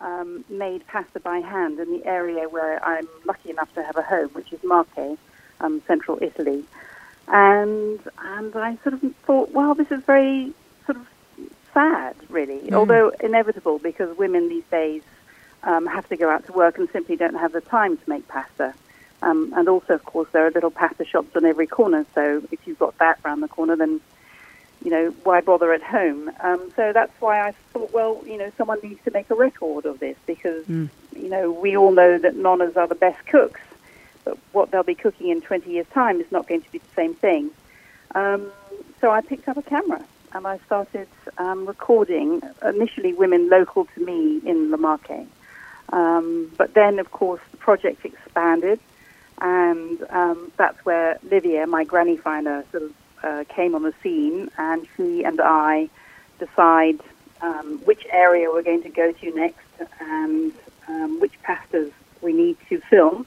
um, 0.00 0.44
made 0.48 0.86
pasta 0.86 1.20
by 1.20 1.38
hand 1.38 1.78
in 1.78 1.90
the 1.90 2.04
area 2.06 2.48
where 2.48 2.84
I'm 2.84 3.08
lucky 3.24 3.50
enough 3.50 3.72
to 3.74 3.82
have 3.82 3.96
a 3.96 4.02
home, 4.02 4.28
which 4.30 4.52
is 4.52 4.62
Marche, 4.62 5.18
um, 5.60 5.82
central 5.86 6.18
Italy. 6.20 6.64
And 7.28 8.00
and 8.18 8.54
I 8.56 8.76
sort 8.82 8.94
of 8.94 9.16
thought, 9.24 9.50
well, 9.50 9.74
this 9.74 9.90
is 9.90 10.02
very 10.04 10.52
sort 10.86 10.98
of 10.98 11.06
sad, 11.72 12.16
really, 12.28 12.58
mm. 12.58 12.72
although 12.72 13.10
inevitable 13.20 13.78
because 13.78 14.16
women 14.18 14.48
these 14.48 14.64
days 14.70 15.02
um, 15.64 15.86
have 15.86 16.08
to 16.08 16.16
go 16.16 16.30
out 16.30 16.46
to 16.46 16.52
work 16.52 16.78
and 16.78 16.88
simply 16.90 17.16
don't 17.16 17.34
have 17.34 17.52
the 17.52 17.60
time 17.60 17.96
to 17.96 18.10
make 18.10 18.26
pasta. 18.28 18.74
Um, 19.22 19.52
and 19.56 19.68
also, 19.68 19.94
of 19.94 20.04
course, 20.04 20.28
there 20.32 20.46
are 20.46 20.50
little 20.50 20.70
pasta 20.70 21.04
shops 21.04 21.36
on 21.36 21.44
every 21.44 21.66
corner. 21.66 22.04
So 22.14 22.42
if 22.50 22.66
you've 22.66 22.78
got 22.78 22.98
that 22.98 23.20
round 23.24 23.42
the 23.42 23.48
corner, 23.48 23.76
then 23.76 24.00
you 24.84 24.90
know 24.90 25.10
why 25.22 25.40
bother 25.40 25.72
at 25.72 25.82
home? 25.82 26.30
Um, 26.40 26.72
so 26.74 26.92
that's 26.92 27.12
why 27.20 27.40
I 27.40 27.52
thought, 27.72 27.92
well, 27.92 28.20
you 28.26 28.36
know, 28.36 28.50
someone 28.58 28.78
needs 28.82 29.02
to 29.04 29.12
make 29.12 29.30
a 29.30 29.34
record 29.34 29.86
of 29.86 30.00
this 30.00 30.16
because 30.26 30.64
mm. 30.66 30.88
you 31.14 31.28
know 31.28 31.52
we 31.52 31.76
all 31.76 31.92
know 31.92 32.18
that 32.18 32.34
nonnas 32.34 32.76
are 32.76 32.88
the 32.88 32.96
best 32.96 33.24
cooks, 33.26 33.60
but 34.24 34.36
what 34.50 34.72
they'll 34.72 34.82
be 34.82 34.96
cooking 34.96 35.28
in 35.28 35.40
20 35.40 35.70
years' 35.70 35.86
time 35.94 36.20
is 36.20 36.30
not 36.32 36.48
going 36.48 36.62
to 36.62 36.72
be 36.72 36.78
the 36.78 36.94
same 36.96 37.14
thing. 37.14 37.50
Um, 38.14 38.50
so 39.00 39.10
I 39.10 39.20
picked 39.20 39.48
up 39.48 39.56
a 39.56 39.62
camera 39.62 40.04
and 40.32 40.46
I 40.46 40.58
started 40.66 41.08
um, 41.38 41.66
recording 41.66 42.42
initially 42.64 43.12
women 43.12 43.48
local 43.48 43.84
to 43.84 44.04
me 44.04 44.40
in 44.44 44.70
La. 44.70 44.96
Um, 45.92 46.50
but 46.56 46.74
then, 46.74 46.98
of 46.98 47.12
course, 47.12 47.40
the 47.50 47.58
project 47.58 48.04
expanded, 48.04 48.80
and 49.40 50.02
um, 50.10 50.50
that's 50.56 50.84
where 50.84 51.18
Livia, 51.30 51.66
my 51.66 51.84
granny 51.84 52.16
finder, 52.16 52.64
sort 52.72 52.84
of 52.84 52.92
uh, 53.22 53.44
came 53.48 53.74
on 53.74 53.82
the 53.82 53.94
scene, 54.02 54.50
and 54.58 54.86
she 54.96 55.24
and 55.24 55.40
I 55.40 55.90
decide 56.38 57.00
um, 57.40 57.80
which 57.84 58.06
area 58.10 58.50
we're 58.50 58.62
going 58.62 58.82
to 58.82 58.88
go 58.88 59.12
to 59.12 59.34
next 59.34 59.64
and 60.00 60.52
um, 60.88 61.20
which 61.20 61.32
pastas 61.42 61.92
we 62.20 62.32
need 62.32 62.56
to 62.68 62.80
film. 62.80 63.26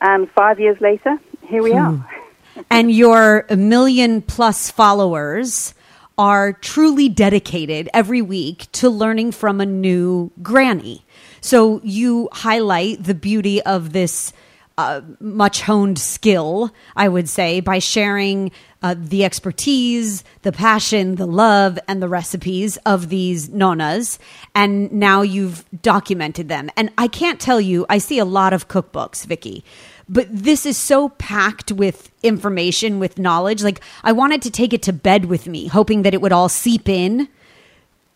And 0.00 0.30
five 0.30 0.58
years 0.58 0.80
later, 0.80 1.18
here 1.46 1.62
we 1.62 1.72
hmm. 1.72 1.78
are. 1.78 2.10
and 2.70 2.90
your 2.90 3.46
million 3.50 4.22
plus 4.22 4.70
followers 4.70 5.74
are 6.18 6.52
truly 6.52 7.08
dedicated 7.08 7.88
every 7.94 8.20
week 8.20 8.66
to 8.72 8.90
learning 8.90 9.32
from 9.32 9.60
a 9.60 9.66
new 9.66 10.30
granny. 10.42 11.04
So 11.40 11.80
you 11.82 12.28
highlight 12.32 13.04
the 13.04 13.14
beauty 13.14 13.62
of 13.62 13.92
this 13.92 14.32
uh, 14.80 15.02
much 15.20 15.60
honed 15.60 15.98
skill, 15.98 16.72
I 16.96 17.08
would 17.08 17.28
say, 17.28 17.60
by 17.60 17.80
sharing 17.80 18.50
uh, 18.82 18.94
the 18.96 19.26
expertise, 19.26 20.24
the 20.40 20.52
passion, 20.52 21.16
the 21.16 21.26
love, 21.26 21.78
and 21.86 22.02
the 22.02 22.08
recipes 22.08 22.78
of 22.86 23.10
these 23.10 23.50
nonnas. 23.50 24.18
And 24.54 24.90
now 24.90 25.20
you've 25.20 25.66
documented 25.82 26.48
them. 26.48 26.70
And 26.78 26.90
I 26.96 27.08
can't 27.08 27.38
tell 27.38 27.60
you, 27.60 27.84
I 27.90 27.98
see 27.98 28.18
a 28.18 28.24
lot 28.24 28.54
of 28.54 28.68
cookbooks, 28.68 29.26
Vicky, 29.26 29.64
but 30.08 30.28
this 30.30 30.64
is 30.64 30.78
so 30.78 31.10
packed 31.10 31.70
with 31.70 32.10
information, 32.22 32.98
with 32.98 33.18
knowledge. 33.18 33.62
Like, 33.62 33.82
I 34.02 34.12
wanted 34.12 34.40
to 34.42 34.50
take 34.50 34.72
it 34.72 34.82
to 34.84 34.94
bed 34.94 35.26
with 35.26 35.46
me, 35.46 35.66
hoping 35.66 36.02
that 36.02 36.14
it 36.14 36.22
would 36.22 36.32
all 36.32 36.48
seep 36.48 36.88
in 36.88 37.28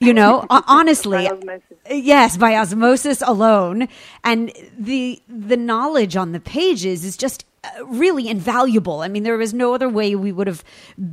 you 0.05 0.15
know 0.15 0.47
honestly 0.51 1.29
by 1.29 1.61
yes 1.91 2.37
by 2.37 2.57
osmosis 2.57 3.23
alone. 3.23 3.89
And 4.23 4.53
the 4.79 5.21
the 5.29 5.57
knowledge 5.57 6.17
on 6.17 6.33
the 6.33 6.41
pages 6.41 7.05
is 7.05 7.17
just 7.17 7.45
uh, 7.65 7.87
really 7.87 8.29
invaluable. 8.29 9.01
I 9.01 9.09
mean 9.09 9.23
there 9.23 9.37
was 9.37 9.55
no 9.55 9.75
other 9.75 9.89
way 9.89 10.15
we 10.15 10.33
would 10.33 10.47
have 10.47 10.65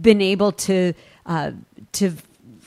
been 0.01 0.21
able 0.21 0.51
to 0.53 0.93
uh, 1.25 1.51
to 1.93 2.13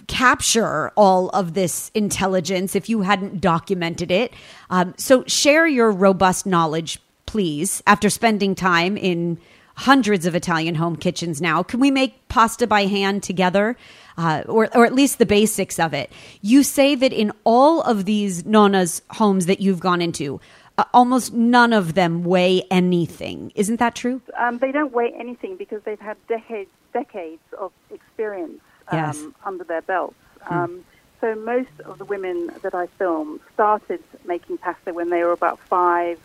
capture 0.07 0.91
all 0.97 1.31
of 1.31 1.55
this 1.55 1.91
intelligence 1.95 2.75
if 2.75 2.89
you 2.89 3.03
hadn't 3.03 3.41
documented 3.41 4.11
it. 4.11 4.35
Um, 4.71 4.95
so 4.97 5.25
share 5.27 5.67
your 5.67 5.91
robust 5.91 6.47
knowledge 6.47 7.01
please 7.27 7.83
after 7.87 8.11
spending 8.11 8.55
time 8.55 8.97
in 8.97 9.39
hundreds 9.77 10.25
of 10.25 10.35
italian 10.35 10.75
home 10.77 10.97
kitchens 10.97 11.41
now. 11.41 11.63
Can 11.63 11.81
we 11.81 11.91
make 11.91 12.29
pasta 12.29 12.67
by 12.67 12.85
hand 12.85 13.23
together 13.23 13.77
uh, 14.17 14.43
or, 14.47 14.69
or 14.77 14.85
at 14.87 14.95
least 14.95 15.19
the 15.19 15.27
basics 15.27 15.79
of 15.79 15.93
it. 15.95 16.11
You 16.41 16.63
say 16.63 16.95
that 16.95 17.13
in 17.13 17.33
all 17.45 17.81
of 17.83 18.05
these 18.05 18.43
nonnas 18.45 19.01
homes 19.11 19.47
that 19.47 19.61
you've 19.61 19.81
gone 19.81 20.01
into, 20.01 20.41
uh, 20.79 20.85
almost 20.93 21.33
none 21.33 21.73
of 21.73 21.95
them 21.95 22.25
weigh 22.25 22.63
anything. 22.71 23.53
Isn't 23.55 23.79
that 23.79 23.95
true? 23.95 24.21
Um, 24.37 24.59
they 24.59 24.73
don't 24.73 24.93
weigh 24.93 25.13
anything 25.19 25.57
because 25.57 25.83
they've 25.85 26.01
had 26.01 26.17
decades 26.29 26.71
decades 26.93 27.43
of 27.59 27.73
experience 27.91 28.61
um, 28.89 28.99
Yes. 28.99 29.23
under 29.45 29.65
their 29.65 29.83
belts. 29.83 30.15
Um, 30.49 30.85
so 31.21 31.35
most 31.35 31.71
of 31.85 31.99
the 31.99 32.05
women 32.05 32.51
that 32.63 32.75
I 32.75 32.87
filmed 32.99 33.41
started 33.55 34.03
making 34.27 34.59
pasta 34.59 34.93
when 34.93 35.11
they 35.11 35.25
were 35.25 35.33
about 35.33 35.59
five, 35.59 36.21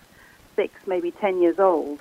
six, 0.55 0.73
maybe 0.85 1.09
ten 1.11 1.41
years 1.41 1.57
old, 1.57 1.99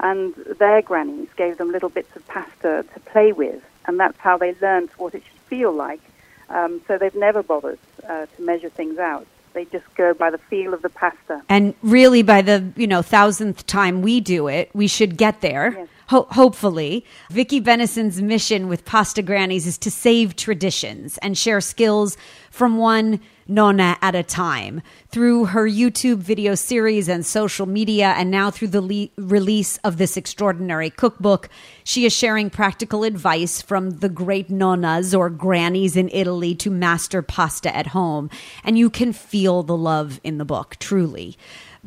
and 0.00 0.34
their 0.58 0.82
grannies 0.82 1.28
gave 1.36 1.56
them 1.56 1.70
little 1.72 1.88
bits 1.88 2.14
of 2.16 2.26
pasta 2.26 2.84
to 2.92 3.00
play 3.00 3.32
with, 3.32 3.62
and 3.86 3.98
that's 3.98 4.18
how 4.18 4.36
they 4.36 4.54
learned 4.60 4.90
what 4.96 5.14
it 5.14 5.22
should 5.22 5.40
feel 5.42 5.72
like. 5.72 6.00
Um, 6.48 6.80
so 6.86 6.98
they've 6.98 7.14
never 7.14 7.42
bothered 7.42 7.78
uh, 8.08 8.26
to 8.26 8.42
measure 8.42 8.68
things 8.68 8.98
out. 8.98 9.26
They 9.52 9.64
just 9.64 9.86
go 9.94 10.12
by 10.12 10.30
the 10.30 10.38
feel 10.38 10.74
of 10.74 10.82
the 10.82 10.90
pasta. 10.90 11.42
And 11.48 11.74
really, 11.82 12.22
by 12.22 12.42
the 12.42 12.72
you 12.76 12.86
know 12.86 13.00
thousandth 13.02 13.66
time 13.66 14.02
we 14.02 14.20
do 14.20 14.48
it, 14.48 14.70
we 14.74 14.86
should 14.86 15.16
get 15.16 15.40
there. 15.40 15.72
Yes. 15.74 15.88
Ho- 16.08 16.28
hopefully, 16.30 17.04
Vicky 17.30 17.60
Bennison's 17.60 18.20
mission 18.20 18.68
with 18.68 18.84
Pasta 18.84 19.22
Grannies 19.22 19.66
is 19.66 19.78
to 19.78 19.90
save 19.90 20.36
traditions 20.36 21.18
and 21.18 21.36
share 21.38 21.60
skills 21.60 22.16
from 22.50 22.76
one 22.76 23.18
nonna 23.48 23.96
at 24.02 24.14
a 24.14 24.22
time. 24.22 24.82
Through 25.08 25.46
her 25.46 25.68
YouTube 25.68 26.18
video 26.18 26.54
series 26.54 27.08
and 27.08 27.24
social 27.24 27.66
media, 27.66 28.14
and 28.16 28.30
now 28.30 28.50
through 28.50 28.68
the 28.68 28.80
le- 28.80 29.08
release 29.16 29.78
of 29.78 29.96
this 29.96 30.16
extraordinary 30.16 30.90
cookbook, 30.90 31.48
she 31.84 32.04
is 32.04 32.12
sharing 32.12 32.50
practical 32.50 33.04
advice 33.04 33.62
from 33.62 33.98
the 33.98 34.08
great 34.08 34.48
nonnas 34.48 35.16
or 35.16 35.30
grannies 35.30 35.96
in 35.96 36.08
Italy 36.12 36.54
to 36.56 36.70
master 36.70 37.22
pasta 37.22 37.74
at 37.74 37.88
home. 37.88 38.30
And 38.64 38.78
you 38.78 38.90
can 38.90 39.12
feel 39.12 39.62
the 39.62 39.76
love 39.76 40.20
in 40.24 40.38
the 40.38 40.44
book, 40.44 40.76
truly. 40.78 41.36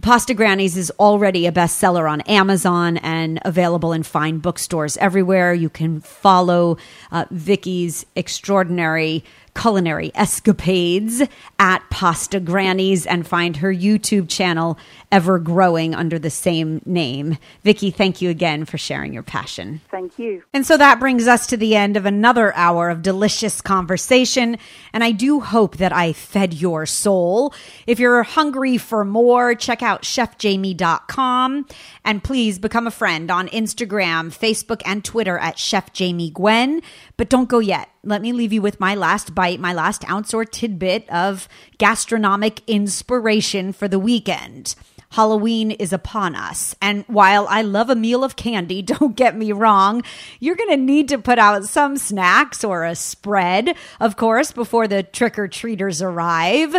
Pasta 0.02 0.34
Grannies 0.34 0.78
is 0.78 0.92
already 0.98 1.46
a 1.46 1.52
bestseller 1.52 2.10
on 2.10 2.22
Amazon 2.22 2.98
and 2.98 3.38
available 3.44 3.92
in 3.92 4.04
fine 4.04 4.38
bookstores 4.38 4.96
everywhere. 4.98 5.54
You 5.54 5.70
can 5.70 6.00
follow 6.00 6.78
uh, 7.12 7.26
Vicky's 7.32 8.06
extraordinary 8.16 9.26
culinary 9.56 10.12
escapades 10.16 11.22
at 11.58 11.90
Pasta 11.90 12.40
Grannies 12.40 13.06
and 13.06 13.28
find 13.28 13.58
her 13.58 13.74
YouTube 13.74 14.30
channel 14.30 14.78
ever 15.12 15.40
growing 15.40 15.96
under 15.96 16.20
the 16.20 16.30
same 16.30 16.82
name. 16.86 17.38
Vicky, 17.64 17.92
thank 17.92 18.22
you 18.22 18.30
again 18.30 18.66
for 18.66 18.78
sharing 18.78 19.14
your 19.14 19.24
passion. 19.24 19.82
Thank 19.90 20.20
you. 20.20 20.44
And 20.54 20.66
so 20.66 20.78
that 20.78 21.00
brings 21.00 21.28
us 21.28 21.48
to 21.48 21.58
the 21.58 21.76
end 21.76 21.98
of 21.98 22.06
another 22.06 22.56
hour 22.56 22.90
of 22.90 23.02
delicious 23.02 23.62
conversation. 23.62 24.58
And 24.94 25.04
I 25.04 25.12
do 25.12 25.40
hope 25.40 25.78
that 25.78 25.92
I 25.92 26.14
fed 26.14 26.54
your 26.54 26.86
soul. 26.86 27.54
If 27.88 28.00
you're 28.00 28.24
hungry 28.24 28.78
for 28.78 29.04
more, 29.04 29.56
check 29.56 29.82
out 29.82 30.04
chefjamie.com 30.04 31.66
and 32.06 32.24
please 32.24 32.60
become 32.60 32.88
a 32.88 32.92
friend 32.92 33.32
on 33.32 33.48
Instagram, 33.50 34.30
Facebook, 34.30 34.82
and 34.86 35.04
Twitter 35.04 35.38
at 35.38 35.58
Chef 35.58 35.92
Jamie 35.94 36.30
Gwen. 36.30 36.82
But 37.20 37.28
don't 37.28 37.50
go 37.50 37.60
yet. 37.60 37.90
Let 38.02 38.22
me 38.22 38.32
leave 38.32 38.54
you 38.54 38.62
with 38.62 38.80
my 38.80 38.96
last 38.96 39.36
bite, 39.36 39.60
my 39.60 39.74
last 39.74 40.10
ounce 40.10 40.34
or 40.34 40.46
tidbit 40.46 41.10
of 41.10 41.50
gastronomic 41.78 42.62
inspiration 42.66 43.74
for 43.74 43.90
the 43.90 44.00
weekend. 44.00 44.74
Halloween 45.12 45.72
is 45.72 45.92
upon 45.92 46.34
us. 46.34 46.78
And 46.82 47.04
while 47.08 47.46
I 47.50 47.62
love 47.62 47.90
a 47.90 47.96
meal 47.96 48.24
of 48.24 48.38
candy, 48.38 48.82
don't 48.84 49.18
get 49.18 49.36
me 49.36 49.52
wrong, 49.52 50.02
you're 50.40 50.56
going 50.56 50.70
to 50.70 50.78
need 50.78 51.10
to 51.10 51.18
put 51.18 51.40
out 51.40 51.66
some 51.66 51.98
snacks 51.98 52.64
or 52.64 52.86
a 52.86 52.96
spread, 52.96 53.76
of 54.00 54.16
course, 54.16 54.54
before 54.54 54.88
the 54.88 55.04
trick 55.04 55.38
or 55.38 55.50
treaters 55.50 56.02
arrive. 56.02 56.74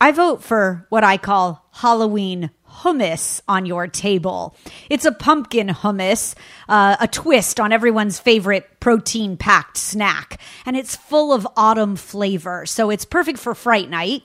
I 0.00 0.10
vote 0.10 0.42
for 0.42 0.86
what 0.88 1.04
I 1.04 1.18
call 1.18 1.68
Halloween 1.72 2.48
hummus 2.82 3.40
on 3.48 3.66
your 3.66 3.86
table. 3.88 4.56
It's 4.90 5.04
a 5.04 5.12
pumpkin 5.12 5.68
hummus, 5.68 6.34
uh, 6.68 6.96
a 7.00 7.08
twist 7.08 7.58
on 7.60 7.72
everyone's 7.72 8.18
favorite 8.18 8.80
protein 8.80 9.36
packed 9.36 9.76
snack. 9.76 10.40
And 10.64 10.76
it's 10.76 10.96
full 10.96 11.32
of 11.32 11.46
autumn 11.56 11.96
flavor. 11.96 12.66
So 12.66 12.90
it's 12.90 13.04
perfect 13.04 13.38
for 13.38 13.54
Fright 13.54 13.90
Night. 13.90 14.22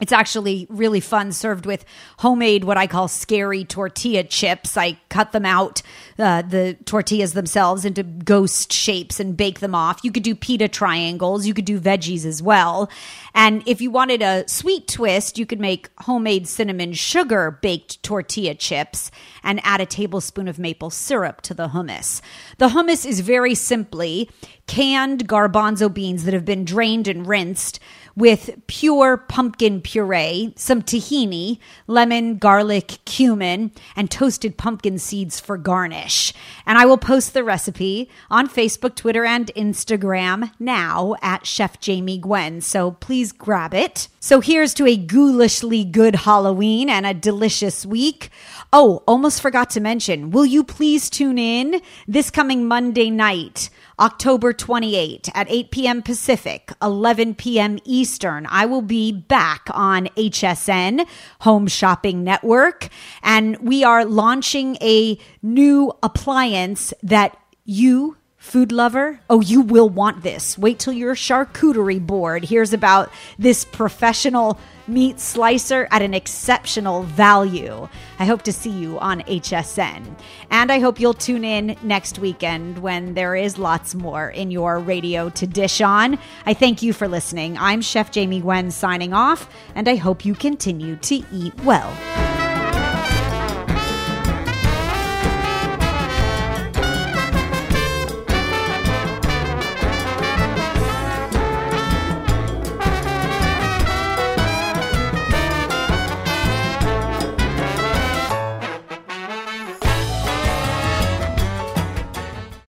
It's 0.00 0.10
actually 0.10 0.66
really 0.68 0.98
fun 0.98 1.30
served 1.30 1.66
with 1.66 1.84
homemade, 2.18 2.64
what 2.64 2.76
I 2.76 2.88
call 2.88 3.06
scary 3.06 3.64
tortilla 3.64 4.24
chips. 4.24 4.76
I 4.76 4.98
cut 5.08 5.30
them 5.30 5.46
out, 5.46 5.82
uh, 6.18 6.42
the 6.42 6.76
tortillas 6.84 7.32
themselves, 7.32 7.84
into 7.84 8.02
ghost 8.02 8.72
shapes 8.72 9.20
and 9.20 9.36
bake 9.36 9.60
them 9.60 9.72
off. 9.72 10.00
You 10.02 10.10
could 10.10 10.24
do 10.24 10.34
pita 10.34 10.66
triangles. 10.66 11.46
You 11.46 11.54
could 11.54 11.64
do 11.64 11.78
veggies 11.78 12.24
as 12.24 12.42
well. 12.42 12.90
And 13.34 13.62
if 13.66 13.80
you 13.80 13.92
wanted 13.92 14.20
a 14.20 14.48
sweet 14.48 14.88
twist, 14.88 15.38
you 15.38 15.46
could 15.46 15.60
make 15.60 15.88
homemade 15.98 16.48
cinnamon 16.48 16.92
sugar 16.92 17.56
baked 17.62 18.02
tortilla 18.02 18.56
chips 18.56 19.12
and 19.44 19.60
add 19.62 19.80
a 19.80 19.86
tablespoon 19.86 20.48
of 20.48 20.58
maple 20.58 20.90
syrup 20.90 21.40
to 21.42 21.54
the 21.54 21.68
hummus. 21.68 22.20
The 22.58 22.70
hummus 22.70 23.06
is 23.06 23.20
very 23.20 23.54
simply 23.54 24.28
canned 24.66 25.28
garbanzo 25.28 25.92
beans 25.92 26.24
that 26.24 26.34
have 26.34 26.44
been 26.44 26.64
drained 26.64 27.06
and 27.06 27.26
rinsed 27.26 27.78
with 28.16 28.50
pure 28.66 29.16
pumpkin 29.16 29.80
puree, 29.80 30.52
some 30.56 30.82
tahini, 30.82 31.58
lemon, 31.86 32.38
garlic, 32.38 32.98
cumin, 33.04 33.72
and 33.96 34.10
toasted 34.10 34.56
pumpkin 34.56 34.98
seeds 34.98 35.40
for 35.40 35.56
garnish. 35.56 36.32
And 36.66 36.78
I 36.78 36.86
will 36.86 36.98
post 36.98 37.34
the 37.34 37.44
recipe 37.44 38.08
on 38.30 38.48
Facebook, 38.48 38.94
Twitter, 38.94 39.24
and 39.24 39.48
Instagram 39.56 40.52
now 40.58 41.16
at 41.22 41.46
Chef 41.46 41.80
Jamie 41.80 42.18
Gwen. 42.18 42.60
So 42.60 42.92
please 42.92 43.32
grab 43.32 43.74
it. 43.74 44.08
So 44.20 44.40
here's 44.40 44.74
to 44.74 44.86
a 44.86 44.96
ghoulishly 44.96 45.84
good 45.84 46.14
Halloween 46.14 46.88
and 46.88 47.04
a 47.04 47.12
delicious 47.12 47.84
week. 47.84 48.30
Oh, 48.72 49.02
almost 49.06 49.42
forgot 49.42 49.70
to 49.70 49.80
mention, 49.80 50.30
will 50.30 50.46
you 50.46 50.64
please 50.64 51.10
tune 51.10 51.38
in 51.38 51.80
this 52.08 52.30
coming 52.30 52.66
Monday 52.66 53.10
night? 53.10 53.68
October 53.98 54.52
28 54.52 55.28
at 55.34 55.50
8 55.50 55.70
p.m. 55.70 56.02
Pacific, 56.02 56.72
11 56.82 57.34
p.m. 57.34 57.78
Eastern. 57.84 58.46
I 58.50 58.66
will 58.66 58.82
be 58.82 59.12
back 59.12 59.68
on 59.70 60.06
HSN, 60.16 61.06
Home 61.40 61.66
Shopping 61.66 62.24
Network, 62.24 62.88
and 63.22 63.56
we 63.58 63.84
are 63.84 64.04
launching 64.04 64.76
a 64.80 65.18
new 65.42 65.92
appliance 66.02 66.92
that 67.02 67.36
you 67.64 68.16
Food 68.44 68.72
lover? 68.72 69.20
Oh, 69.30 69.40
you 69.40 69.62
will 69.62 69.88
want 69.88 70.22
this. 70.22 70.58
Wait 70.58 70.78
till 70.78 70.92
your 70.92 71.14
charcuterie 71.14 72.06
board 72.06 72.44
hears 72.44 72.74
about 72.74 73.10
this 73.38 73.64
professional 73.64 74.60
meat 74.86 75.18
slicer 75.18 75.88
at 75.90 76.02
an 76.02 76.12
exceptional 76.12 77.04
value. 77.04 77.88
I 78.18 78.26
hope 78.26 78.42
to 78.42 78.52
see 78.52 78.70
you 78.70 78.98
on 79.00 79.22
HSN. 79.22 80.14
And 80.50 80.70
I 80.70 80.78
hope 80.78 81.00
you'll 81.00 81.14
tune 81.14 81.42
in 81.42 81.74
next 81.82 82.18
weekend 82.18 82.78
when 82.78 83.14
there 83.14 83.34
is 83.34 83.56
lots 83.56 83.94
more 83.94 84.28
in 84.28 84.50
your 84.50 84.78
radio 84.78 85.30
to 85.30 85.46
dish 85.46 85.80
on. 85.80 86.18
I 86.44 86.52
thank 86.52 86.82
you 86.82 86.92
for 86.92 87.08
listening. 87.08 87.56
I'm 87.56 87.80
Chef 87.80 88.10
Jamie 88.10 88.42
Gwen 88.42 88.70
signing 88.70 89.14
off, 89.14 89.48
and 89.74 89.88
I 89.88 89.96
hope 89.96 90.24
you 90.24 90.34
continue 90.34 90.96
to 90.96 91.24
eat 91.32 91.54
well. 91.64 92.43